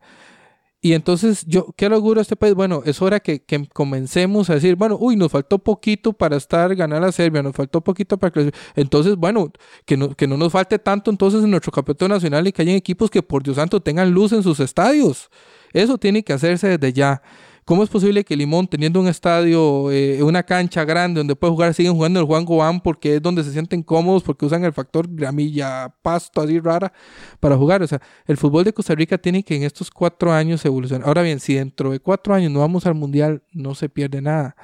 [0.81, 2.55] Y entonces, yo, ¿qué le auguro este país?
[2.55, 6.75] Bueno, es hora que, que comencemos a decir, bueno, uy, nos faltó poquito para estar,
[6.77, 8.55] ganar a Serbia, nos faltó poquito para crecer.
[8.77, 9.51] Entonces, bueno,
[9.87, 12.77] que no, que no nos falte tanto entonces en nuestro campeonato nacional y que hayan
[12.77, 15.31] equipos que, por Dios santo, tengan luz en sus estadios.
[15.73, 17.23] Eso tiene que hacerse desde ya.
[17.65, 21.73] ¿Cómo es posible que Limón, teniendo un estadio, eh, una cancha grande donde puede jugar,
[21.73, 25.07] siguen jugando el Juan Gobán porque es donde se sienten cómodos, porque usan el factor
[25.09, 26.93] gramilla, pasto, así rara,
[27.41, 27.83] para jugar?
[27.83, 31.09] O sea, el fútbol de Costa Rica tiene que en estos cuatro años evolucionar.
[31.09, 34.57] Ahora bien, si dentro de cuatro años no vamos al Mundial, no se pierde nada.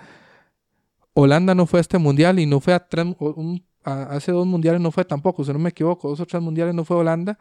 [1.14, 2.86] Holanda no fue a este Mundial y no fue a,
[3.18, 6.42] un- a- hace dos Mundiales, no fue tampoco, si no me equivoco, dos o tres
[6.42, 7.38] Mundiales no fue Holanda.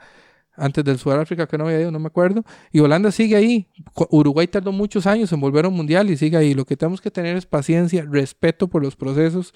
[0.56, 2.44] Antes del Sudáfrica que no había ido, no me acuerdo.
[2.72, 3.70] Y Holanda sigue ahí.
[4.10, 6.54] Uruguay tardó muchos años en volver a un mundial y sigue ahí.
[6.54, 9.54] Lo que tenemos que tener es paciencia, respeto por los procesos,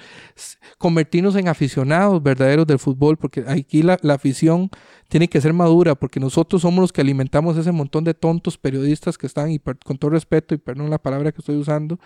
[0.77, 4.69] convertirnos en aficionados verdaderos del fútbol, porque aquí la, la afición
[5.09, 9.17] tiene que ser madura, porque nosotros somos los que alimentamos ese montón de tontos periodistas
[9.17, 11.99] que están, y con todo respeto, y perdón la palabra que estoy usando,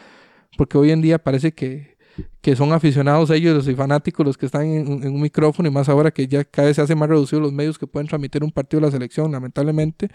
[0.57, 1.96] porque hoy en día parece que
[2.41, 5.89] que son aficionados ellos y fanáticos los que están en, en un micrófono y más
[5.89, 8.51] ahora que ya cada vez se hace más reducido los medios que pueden transmitir un
[8.51, 10.09] partido de la selección, lamentablemente.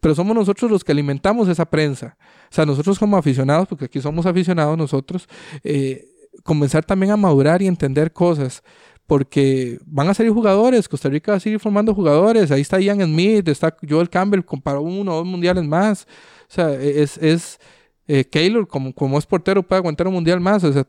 [0.00, 2.16] Pero somos nosotros los que alimentamos esa prensa.
[2.50, 5.28] O sea, nosotros como aficionados, porque aquí somos aficionados nosotros,
[5.62, 6.06] eh,
[6.42, 8.62] comenzar también a madurar y entender cosas
[9.06, 13.02] porque van a salir jugadores, Costa Rica va a seguir formando jugadores, ahí está Ian
[13.02, 16.06] Smith, está Joel Campbell, comparó uno o dos mundiales más,
[16.48, 17.58] o sea, es, es
[18.06, 20.86] eh, Keylor, como, como es portero, puede aguantar un mundial más, o sea,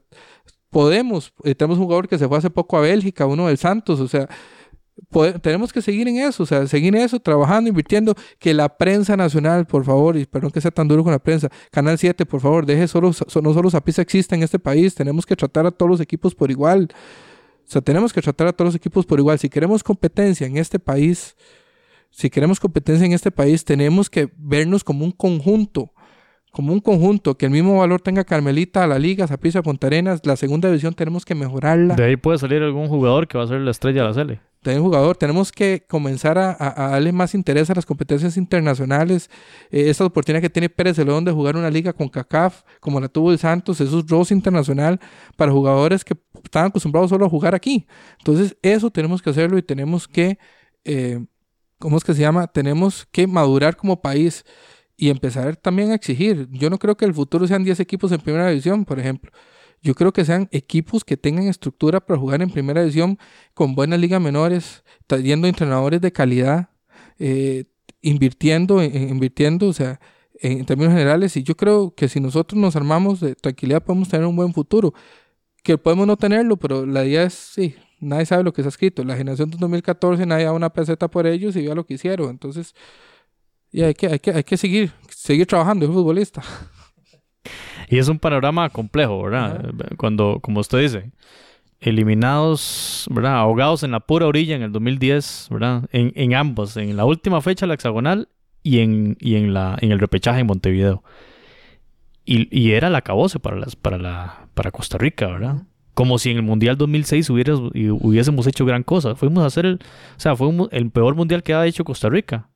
[0.75, 4.01] podemos, eh, tenemos un jugador que se fue hace poco a Bélgica, uno del Santos,
[4.01, 4.27] o sea,
[5.41, 9.15] tenemos que seguir en eso, o sea, seguir en eso, trabajando, invirtiendo, que la prensa
[9.15, 12.41] nacional, por favor, y perdón que sea tan duro con la prensa, Canal 7, por
[12.41, 15.71] favor, deje solo, so- no solo Zapisa existe en este país, tenemos que tratar a
[15.71, 19.17] todos los equipos por igual, o sea, tenemos que tratar a todos los equipos por
[19.17, 21.37] igual, si queremos competencia en este país,
[22.11, 25.93] si queremos competencia en este país, tenemos que vernos como un conjunto,
[26.55, 30.37] como un conjunto, que el mismo valor tenga Carmelita, la Liga, Zapisa, Punta Arenas, la
[30.37, 31.95] segunda división tenemos que mejorarla.
[31.95, 34.39] De ahí puede salir algún jugador que va a ser la estrella de la Sele.
[34.65, 39.29] Un jugador, tenemos que comenzar a, a- a darle más interés a las competencias internacionales.
[39.69, 43.01] Eh, esta oportunidad que tiene Pérez de León de jugar una liga con CACAF, como
[43.01, 44.99] la tuvo el Santos, eso es roce internacional
[45.35, 47.85] para jugadores que están acostumbrados solo a jugar aquí.
[48.19, 50.39] Entonces, eso tenemos que hacerlo y tenemos que,
[50.85, 51.19] eh,
[51.79, 52.47] ¿cómo es que se llama?
[52.47, 54.45] Tenemos que madurar como país
[54.97, 56.47] y empezar también a exigir.
[56.51, 59.31] Yo no creo que el futuro sean 10 equipos en primera división, por ejemplo.
[59.81, 63.19] Yo creo que sean equipos que tengan estructura para jugar en primera división
[63.53, 66.69] con buenas ligas menores, trayendo entrenadores de calidad,
[67.19, 67.65] eh,
[68.01, 69.99] invirtiendo, en- en- invirtiendo, o sea,
[70.39, 71.35] en, en términos generales.
[71.37, 74.93] Y yo creo que si nosotros nos armamos de tranquilidad podemos tener un buen futuro.
[75.63, 79.03] Que podemos no tenerlo, pero la idea es, sí, nadie sabe lo que está escrito.
[79.03, 82.29] La generación de 2014 nadie da una peseta por ellos y vea lo que hicieron.
[82.29, 82.73] Entonces,
[83.75, 86.41] y hay que, hay que, hay que seguir, seguir trabajando, es futbolista.
[87.87, 89.71] Y es un panorama complejo, ¿verdad?
[89.97, 91.11] Cuando, como usted dice,
[91.79, 93.35] eliminados, ¿verdad?
[93.35, 95.87] Ahogados en la pura orilla en el 2010, ¿verdad?
[95.91, 98.29] En, en ambos, en la última fecha, la hexagonal,
[98.63, 101.03] y en, y en, la, en el repechaje en Montevideo.
[102.25, 105.61] Y, y era la acabose para, las, para, la, para Costa Rica, ¿verdad?
[105.93, 109.15] Como si en el Mundial 2006 hubieras- y hubiésemos hecho gran cosa.
[109.15, 109.75] Fuimos a hacer el...
[109.75, 112.49] O sea, fue un el peor Mundial que ha hecho Costa Rica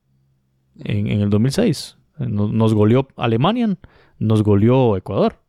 [0.84, 1.96] en, el 2006.
[2.18, 3.76] Nos, goleó Alemania,
[4.18, 5.40] nos goleó Ecuador.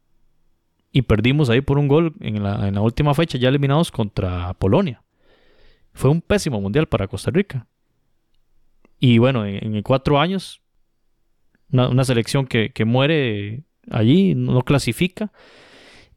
[0.92, 4.54] Y perdimos ahí por un gol en la, en la última fecha, ya eliminados contra
[4.56, 5.04] Polonia.
[5.94, 7.68] Fue un pésimo mundial para Costa Rica.
[9.00, 10.62] Y bueno, en, en cuatro años,
[11.72, 15.32] una, una selección que, que muere allí, no clasifica.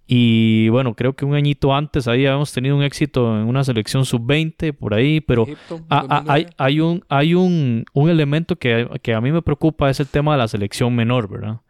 [0.07, 4.05] Y bueno, creo que un añito antes ahí habíamos tenido un éxito en una selección
[4.05, 6.46] sub-20 por ahí, pero Egipto, hay, 2009.
[6.59, 10.32] hay un, hay un, un elemento que, que a mí me preocupa, es el tema
[10.32, 11.61] de la selección menor, ¿verdad?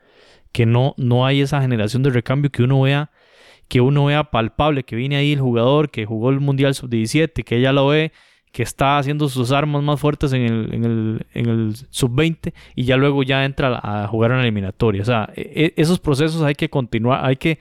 [0.51, 3.11] Que no, no hay esa generación de recambio que uno vea,
[3.68, 7.57] que uno vea palpable, que viene ahí el jugador que jugó el Mundial Sub-17, que
[7.57, 8.11] ella lo ve,
[8.51, 12.85] que está haciendo sus armas más fuertes en el, en el, en el Sub-20 y
[12.85, 15.03] ya luego ya entra a jugar en la eliminatoria.
[15.03, 17.59] O sea, e- e- esos procesos hay que continuar, hay que...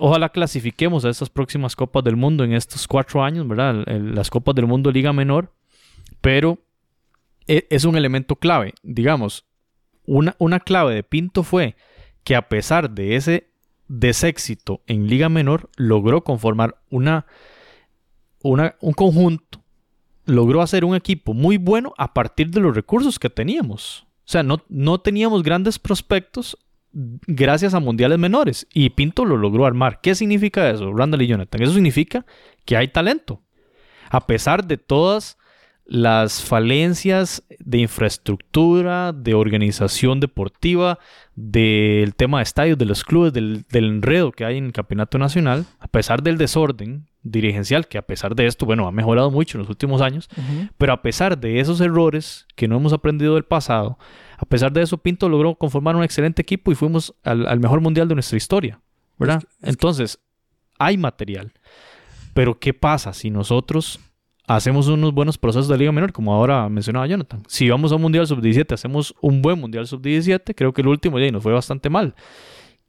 [0.00, 3.84] Ojalá clasifiquemos a estas próximas Copas del Mundo en estos cuatro años, ¿verdad?
[3.86, 5.52] Las Copas del Mundo Liga Menor
[6.22, 6.58] pero
[7.46, 8.72] e- es un elemento clave.
[8.82, 9.44] Digamos,
[10.06, 11.76] una, una clave de Pinto fue
[12.24, 13.50] que a pesar de ese
[13.88, 17.26] deséxito en Liga Menor, logró conformar una,
[18.42, 19.62] una, un conjunto,
[20.24, 24.06] logró hacer un equipo muy bueno a partir de los recursos que teníamos.
[24.24, 26.56] O sea, no, no teníamos grandes prospectos
[26.92, 30.00] gracias a mundiales menores y Pinto lo logró armar.
[30.00, 31.62] ¿Qué significa eso, Randall y Jonathan?
[31.62, 32.26] Eso significa
[32.64, 33.42] que hay talento.
[34.10, 35.38] A pesar de todas
[35.84, 40.98] las falencias de infraestructura, de organización deportiva,
[41.34, 45.18] del tema de estadios, de los clubes, del, del enredo que hay en el campeonato
[45.18, 49.56] nacional, a pesar del desorden dirigencial, que a pesar de esto, bueno, ha mejorado mucho
[49.56, 50.28] en los últimos años,
[50.78, 53.98] pero a pesar de esos errores que no hemos aprendido del pasado,
[54.42, 57.80] a pesar de eso, Pinto logró conformar un excelente equipo y fuimos al, al mejor
[57.80, 58.80] mundial de nuestra historia,
[59.18, 59.38] ¿verdad?
[59.38, 60.18] Es que- es que- Entonces,
[60.78, 61.52] hay material.
[62.34, 64.00] Pero ¿qué pasa si nosotros
[64.48, 67.42] hacemos unos buenos procesos de Liga Menor, como ahora mencionaba Jonathan?
[67.46, 71.18] Si vamos a un Mundial Sub-17, hacemos un buen Mundial Sub-17, creo que el último
[71.20, 72.14] ya nos fue bastante mal.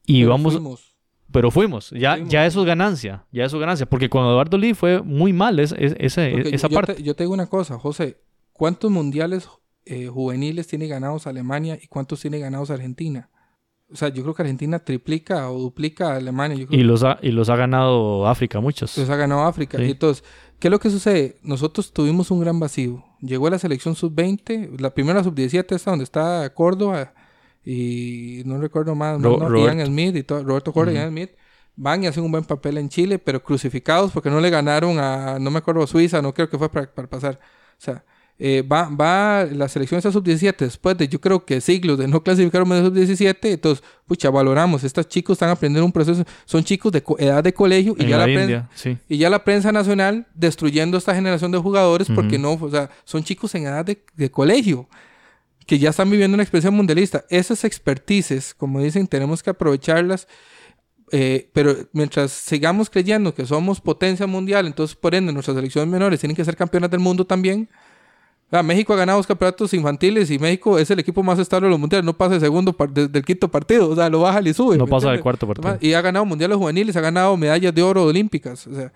[0.05, 0.95] Y Pero vamos, fuimos.
[1.31, 2.31] pero fuimos, ya, Fuimos.
[2.31, 5.59] ya eso es ganancia, ya eso es ganancia, porque con Eduardo Lee fue muy mal
[5.59, 6.95] es- esa yo, parte.
[6.95, 8.17] Te, yo te digo una cosa, José.
[8.53, 9.47] ¿Cuántos mundiales
[9.85, 13.29] eh, juveniles tiene ganados Alemania y cuántos tiene ganados Argentina?
[13.91, 16.57] O sea, yo creo que Argentina triplica o duplica a Alemania.
[16.57, 18.97] Yo creo Y los ha, y los ha ganado África muchos.
[18.97, 19.77] los ha ganado África.
[19.77, 19.83] Sí.
[19.83, 20.23] Y entonces,
[20.59, 21.37] ¿qué es lo que sucede?
[21.43, 23.03] Nosotros tuvimos un gran vacío.
[23.21, 27.13] Llegó la selección sub-20, la primera sub-17 esta donde está Córdoba
[27.63, 29.57] y no recuerdo más, Ro- no.
[29.65, 31.01] Ian Smith y todo, Roberto Córdoba, Ujú.
[31.03, 31.29] Ian Smith.
[31.75, 35.39] van y hacen un buen papel en Chile, pero crucificados porque no le ganaron a,
[35.39, 37.39] no me acuerdo, Suiza, no creo que fue para, para pasar.
[37.71, 38.03] O sea,
[38.39, 42.23] eh, va, va la selección esa sub-17 después de yo creo que siglos de no
[42.23, 47.03] clasificar un sub-17, entonces, pucha, valoramos, estos chicos están aprendiendo un proceso, son chicos de
[47.19, 48.97] edad de colegio y En ya, la la prensa, India, sí.
[49.07, 53.23] y ya la prensa nacional destruyendo esta generación de jugadores porque no, o sea, son
[53.23, 54.87] chicos en edad de, de colegio
[55.65, 57.23] que ya están viviendo una experiencia mundialista.
[57.29, 60.27] Esas expertices, como dicen, tenemos que aprovecharlas.
[61.11, 66.19] eh, pero mientras sigamos creyendo que somos potencia mundial, entonces por ende nuestras selecciones menores
[66.19, 67.69] tienen que ser campeonas del mundo también.
[68.61, 71.79] México ha ganado los campeonatos infantiles y México es el equipo más estable de los
[71.79, 72.05] mundiales.
[72.05, 73.89] No pasa de segundo par- desde el quinto partido.
[73.89, 74.77] O sea, lo baja y sube.
[74.77, 75.77] No ¿me pasa del cuarto partido.
[75.81, 78.67] Y ha ganado mundiales juveniles, ha ganado medallas de oro olímpicas.
[78.67, 78.93] O sea,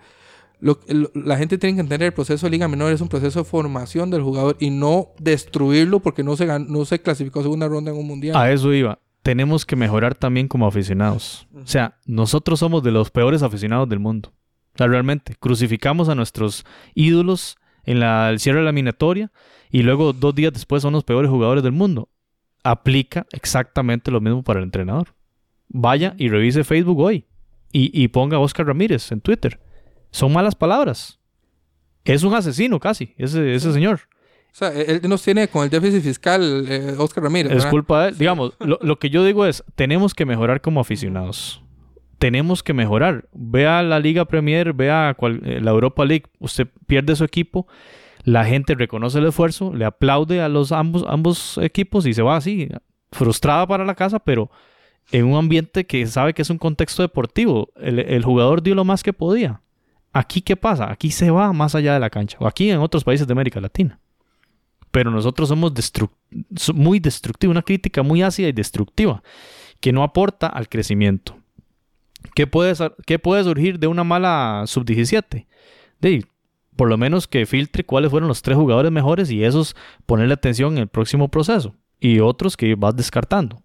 [0.60, 3.40] lo- lo- la gente tiene que entender el proceso de Liga Menor es un proceso
[3.40, 7.66] de formación del jugador y no destruirlo porque no se, no se clasificó a segunda
[7.68, 8.36] ronda en un mundial.
[8.36, 8.98] A eso iba.
[9.22, 11.48] Tenemos que mejorar también como aficionados.
[11.54, 14.32] O sea, nosotros somos de los peores aficionados del mundo.
[14.74, 17.56] O sea, realmente, crucificamos a nuestros ídolos
[17.88, 19.32] en la, el cierre de la eliminatoria
[19.70, 22.10] y luego dos días después son los peores jugadores del mundo.
[22.62, 25.14] Aplica exactamente lo mismo para el entrenador.
[25.68, 27.24] Vaya y revise Facebook hoy
[27.72, 29.58] y, y ponga a Oscar Ramírez en Twitter.
[30.10, 31.18] Son malas palabras.
[32.04, 34.00] Es un asesino casi, ese, ese señor.
[34.52, 37.52] O sea, él él nos tiene con el déficit fiscal, eh, Oscar Ramírez.
[37.52, 37.70] Es ¿verdad?
[37.70, 38.18] culpa de él.
[38.18, 41.62] Digamos, lo, lo que yo digo es, tenemos que mejorar como aficionados.
[42.18, 43.28] Tenemos que mejorar.
[43.32, 46.24] Vea la Liga Premier, vea eh, la Europa League.
[46.40, 47.66] Usted pierde su equipo,
[48.24, 52.68] la gente reconoce el esfuerzo, le aplaude a los ambos, equipos y se va así,
[53.12, 54.50] frustrada para la casa, pero
[55.12, 57.70] en un ambiente que sabe que es un contexto deportivo.
[57.76, 59.62] El, jugador dio lo más que podía.
[60.12, 60.90] Aquí, ¿qué pasa?
[60.90, 62.36] Aquí se va más allá de la cancha.
[62.40, 64.00] O aquí en otros países de América Latina.
[64.90, 65.72] Pero nosotros somos
[66.74, 69.22] muy destructivos, una crítica muy ácida y destructiva,
[69.80, 71.37] que no aporta al crecimiento.
[72.34, 72.74] ¿Qué puede,
[73.06, 75.46] qué puede surgir de una mala sub-17?
[76.00, 76.24] De,
[76.76, 79.74] por lo menos que filtre cuáles fueron los tres jugadores mejores y esos
[80.06, 81.74] ponerle atención en el próximo proceso.
[82.00, 83.62] Y otros que vas descartando.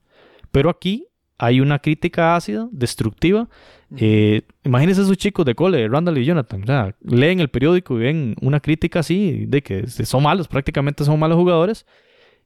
[0.52, 3.50] Pero aquí hay una crítica ácida, destructiva.
[3.98, 6.64] Eh, imagínense esos chicos de cole, Randall y Jonathan.
[6.64, 11.04] o sea, leen el periódico y ven una crítica así de que son malos, prácticamente
[11.04, 11.86] son malos jugadores.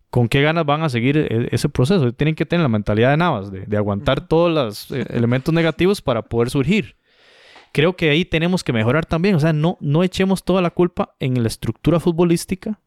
[0.10, 2.12] ¿Con qué ganas van a seguir e- ese proceso?
[2.14, 6.02] Tienen que tener la mentalidad de Navas, de, de aguantar todos los eh, elementos negativos
[6.02, 6.96] para poder surgir.
[7.74, 9.36] Creo que ahí tenemos que mejorar también.
[9.36, 12.80] O sea, no, no echemos toda la culpa en la estructura futbolística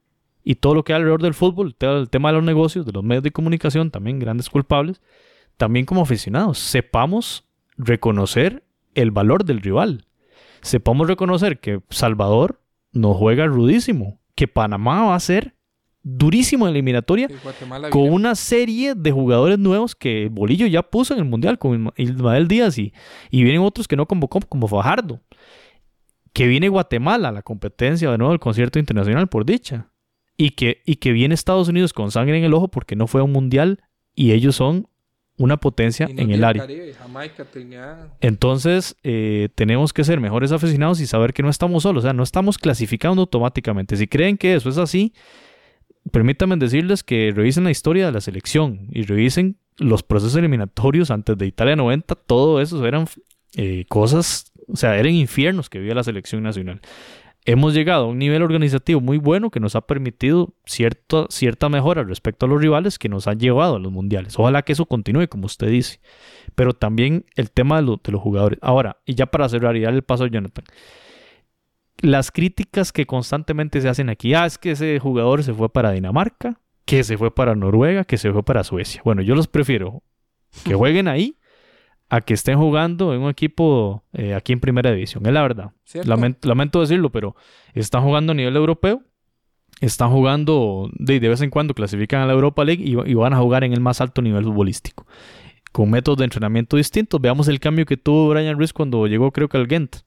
[0.42, 3.04] y todo lo que hay alrededor del fútbol, el tema de los negocios, de los
[3.04, 5.00] medios de comunicación, también grandes culpables.
[5.56, 7.46] También como aficionados, sepamos
[7.76, 8.64] reconocer
[8.94, 10.06] el valor del rival.
[10.62, 12.62] Sepamos reconocer que Salvador
[12.92, 15.54] nos juega rudísimo, que Panamá va a ser
[16.02, 17.34] durísimo en la eliminatoria Sí,
[17.90, 21.72] con viene- una serie de jugadores nuevos que Bolillo ya puso en el Mundial, con
[21.78, 22.92] Isma- Ismael Díaz y,
[23.30, 25.20] y vienen otros que no convocó, como Fajardo.
[26.32, 29.88] Que viene Guatemala, la competencia de nuevo del concierto internacional, por dicha.
[30.36, 33.20] Y que, y que viene Estados Unidos con sangre en el ojo porque no fue
[33.20, 33.80] a un Mundial
[34.14, 34.86] y ellos son
[35.36, 36.62] una potencia en el área.
[36.62, 38.08] Caribe, Jamaica, Trinidad.
[38.20, 42.12] Entonces, eh, tenemos que ser mejores aficionados y saber que no estamos solos, o sea,
[42.12, 43.96] no estamos clasificando automáticamente.
[43.96, 45.14] Si creen que eso es así,
[46.12, 51.36] permítanme decirles que revisen la historia de la selección y revisen los procesos eliminatorios antes
[51.38, 53.06] de Italia 90, todo eso eran
[53.56, 56.80] eh, cosas, o sea, eran infiernos que vivía la selección nacional.
[57.46, 62.04] Hemos llegado a un nivel organizativo muy bueno que nos ha permitido cierta, cierta mejora
[62.04, 64.38] respecto a los rivales que nos han llevado a los mundiales.
[64.38, 66.00] Ojalá que eso continúe, como usted dice.
[66.54, 68.58] Pero también el tema de, lo- de los jugadores.
[68.60, 70.64] Ahora, y ya para cerrar el paso Jonathan.
[72.02, 75.92] Las críticas que constantemente se hacen aquí, ah, es que ese jugador se fue para
[75.92, 79.02] Dinamarca, que se fue para Noruega, que se fue para Suecia.
[79.04, 80.02] Bueno, yo los prefiero
[80.64, 81.36] que jueguen ahí
[82.08, 85.24] a que estén jugando en un equipo eh, aquí en primera división.
[85.26, 85.70] Es la verdad.
[86.04, 87.36] Lamento, lamento decirlo, pero
[87.74, 89.02] están jugando a nivel europeo.
[89.80, 93.32] Están jugando, de, de vez en cuando clasifican a la Europa League y, y van
[93.32, 95.06] a jugar en el más alto nivel futbolístico.
[95.72, 97.20] Con métodos de entrenamiento distintos.
[97.20, 99.98] Veamos el cambio que tuvo Brian Ruiz cuando llegó, creo que al Ghent.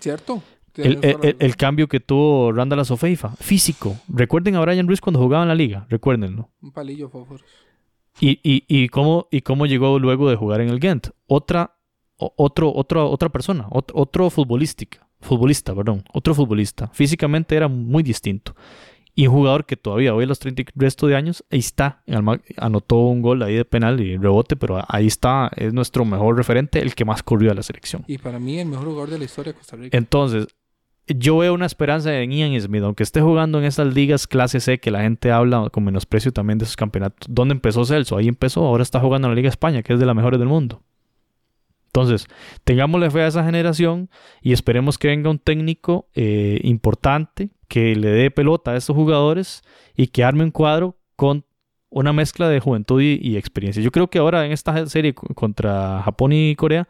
[0.00, 0.42] ¿Cierto?
[0.76, 0.98] El,
[1.38, 3.96] el- cambio que tuvo Randall Asofeifa, físico.
[4.08, 6.50] Recuerden a Brian Ruiz cuando jugaba en la liga, recuérdenlo.
[6.62, 7.44] Un palillo, fósforos.
[8.20, 11.08] Y, y, y, cómo, y cómo llegó luego de jugar en el Ghent.
[11.26, 11.76] Otra,
[12.16, 16.88] otro, otro, otra persona, ot- otro futbolística, futbolista, perdón, otro futbolista.
[16.92, 18.54] Físicamente era muy distinto.
[19.14, 22.02] Y un jugador que todavía hoy a los 30 y resto de años, ahí está.
[22.56, 26.80] Anotó un gol ahí de penal y rebote, pero ahí está, es nuestro mejor referente,
[26.80, 28.04] el que más corrió a la selección.
[28.06, 29.96] Y para mí el mejor jugador de la historia de Costa Rica.
[29.98, 30.46] Entonces,
[31.16, 34.78] yo veo una esperanza en Ian Smith, aunque esté jugando en estas ligas clase C
[34.78, 37.28] que la gente habla con menosprecio también de esos campeonatos.
[37.28, 38.16] ¿Dónde empezó Celso?
[38.16, 40.48] Ahí empezó, ahora está jugando en la Liga España, que es de las mejores del
[40.48, 40.82] mundo.
[41.86, 42.28] Entonces,
[42.62, 44.10] tengámosle fe a esa generación
[44.42, 49.62] y esperemos que venga un técnico eh, importante que le dé pelota a estos jugadores
[49.96, 51.44] y que arme un cuadro con
[51.88, 53.82] una mezcla de juventud y, experiencia.
[53.82, 56.86] Yo creo que ahora en esta serie contra Japón y Corea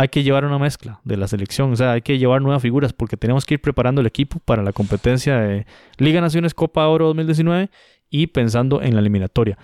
[0.00, 2.94] hay que llevar una mezcla de la selección, o sea, hay que llevar nuevas figuras
[2.94, 5.66] porque tenemos que ir preparando el equipo para la competencia de
[5.98, 7.68] Liga Naciones Copa Oro 2019
[8.08, 9.58] y pensando en la eliminatoria.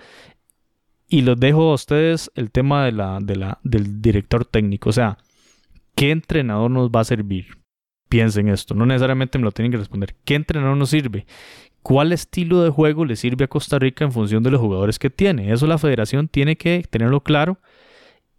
[1.07, 4.91] Y los dejo a ustedes el tema del director técnico.
[4.91, 5.17] O sea,
[5.95, 7.57] ¿qué entrenador nos va a servir?
[8.07, 8.75] Piensen esto.
[8.75, 10.13] No necesariamente me lo tienen que responder.
[10.23, 11.25] ¿Qué entrenador nos sirve?
[11.81, 15.09] ¿Cuál estilo de juego le sirve a Costa Rica en función de los jugadores que
[15.09, 15.51] tiene?
[15.51, 17.57] Eso la federación tiene que tenerlo claro.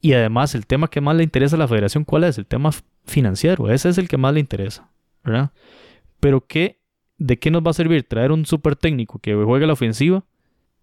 [0.01, 2.39] Y además, el tema que más le interesa a la federación, ¿cuál es?
[2.39, 2.71] El tema
[3.05, 3.71] financiero.
[3.71, 4.91] Ese es el que más le interesa.
[5.25, 5.51] ¿verdad?
[6.21, 6.81] Pero ¿qué,
[7.19, 10.25] ¿de qué nos va a servir traer un super técnico que juegue la ofensiva?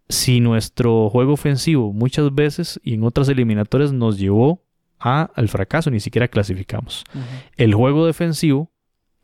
[0.09, 4.63] si nuestro juego ofensivo muchas veces y en otras eliminatorias nos llevó
[4.99, 7.03] a, al fracaso, ni siquiera clasificamos.
[7.57, 8.71] El juego defensivo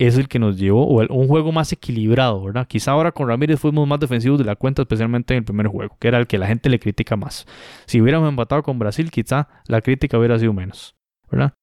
[0.08, 2.68] es el que nos llevó, o un juego más equilibrado, ¿verdad?
[2.68, 5.96] Quizá ahora con Ramírez fuimos más defensivos de la cuenta, especialmente en el primer juego,
[6.00, 7.46] que era el que la gente le critica más.
[7.86, 10.96] Si hubiéramos empatado con Brasil, quizá la crítica hubiera sido menos,
[11.30, 11.54] ¿verdad?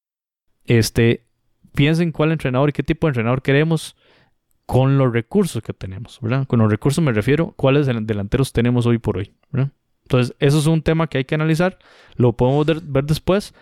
[0.65, 1.27] Este,
[1.75, 3.97] piensen cuál entrenador y qué tipo de entrenador queremos
[4.67, 6.47] con los recursos que tenemos, ¿verdad?
[6.47, 9.73] Con los recursos me refiero cuáles delanteros tenemos hoy por hoy, ¿verdad?
[10.03, 11.79] Entonces, eso es un tema que hay que analizar,
[12.17, 13.55] lo podemos ver después,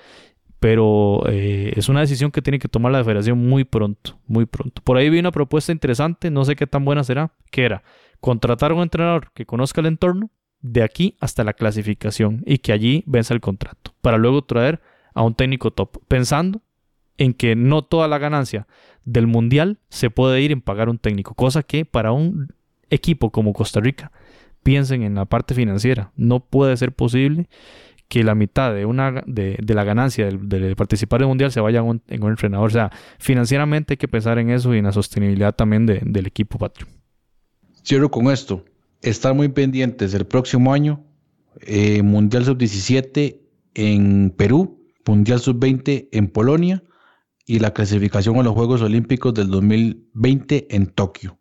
[0.60, 4.82] pero eh, es una decisión que tiene que tomar la federación muy pronto, muy pronto.
[4.82, 7.82] Por ahí vi una propuesta interesante, no sé qué tan buena será, que era
[8.20, 10.30] contratar a un entrenador que conozca el entorno
[10.60, 14.80] de aquí hasta la clasificación y que allí venza el contrato, para luego traer
[15.14, 16.62] a un técnico top, pensando
[17.18, 18.66] en que no toda la ganancia
[19.04, 22.52] del mundial se puede ir en pagar un técnico, cosa que para un
[22.90, 24.12] equipo como Costa Rica,
[24.62, 27.48] piensen en la parte financiera, no puede ser posible
[28.08, 31.80] que la mitad de una de, la ganancia de, participar en el mundial se vaya
[31.80, 32.68] en un, entrenador.
[32.68, 36.58] O sea, financieramente hay que pensar en eso y en la sostenibilidad también del equipo
[36.58, 36.86] patrio.
[37.84, 38.64] Cierro con esto.
[39.02, 41.04] Estar muy pendientes el próximo año,
[41.60, 43.40] eh, Mundial Sub-17
[43.74, 46.82] en Perú, Mundial Sub-20 en Polonia
[47.44, 51.38] y la clasificación a los Juegos Olímpicos del 2020 en Tokio.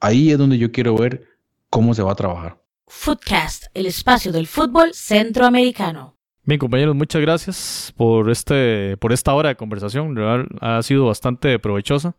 [0.00, 1.24] Ahí es donde yo quiero ver
[1.70, 2.63] cómo se va a trabajar.
[2.86, 6.16] Footcast, el espacio del fútbol centroamericano.
[6.44, 10.14] Bien, compañeros, muchas gracias por este por esta hora de conversación.
[10.60, 12.14] Ha sido bastante provechosa.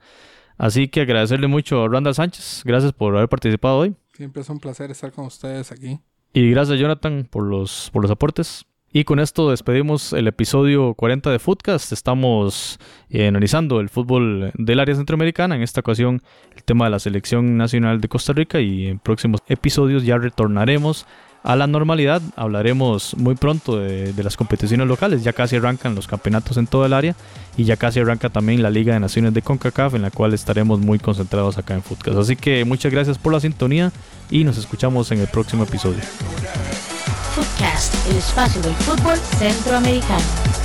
[0.58, 2.64] Así que agradecerle mucho a Randall Sánchez.
[2.66, 3.96] Gracias por haber participado hoy.
[4.14, 6.00] Siempre es un placer estar con ustedes aquí.
[6.34, 8.66] Y gracias, Jonathan, por los, por los aportes.
[8.98, 11.92] Y con esto despedimos el episodio 40 de Footcast.
[11.92, 12.80] Estamos
[13.10, 16.22] eh, analizando el fútbol del área centroamericana, en esta ocasión
[16.56, 21.06] el tema de la selección nacional de Costa Rica y en próximos episodios ya retornaremos
[21.44, 22.22] a la normalidad.
[22.38, 25.26] Hablaremos muy pronto de, las competiciones locales.
[25.26, 27.18] Ya casi arrancan los campeonatos en todo el área
[27.58, 30.80] y ya casi arranca también la Liga de Naciones de CONCACAF en la cual estaremos
[30.80, 32.18] muy concentrados acá en Footcast.
[32.18, 33.92] Así que muchas gracias por la sintonía
[34.32, 36.00] y nos escuchamos en el próximo episodio.
[37.56, 40.65] Footcast, el espacio del fútbol centroamericano.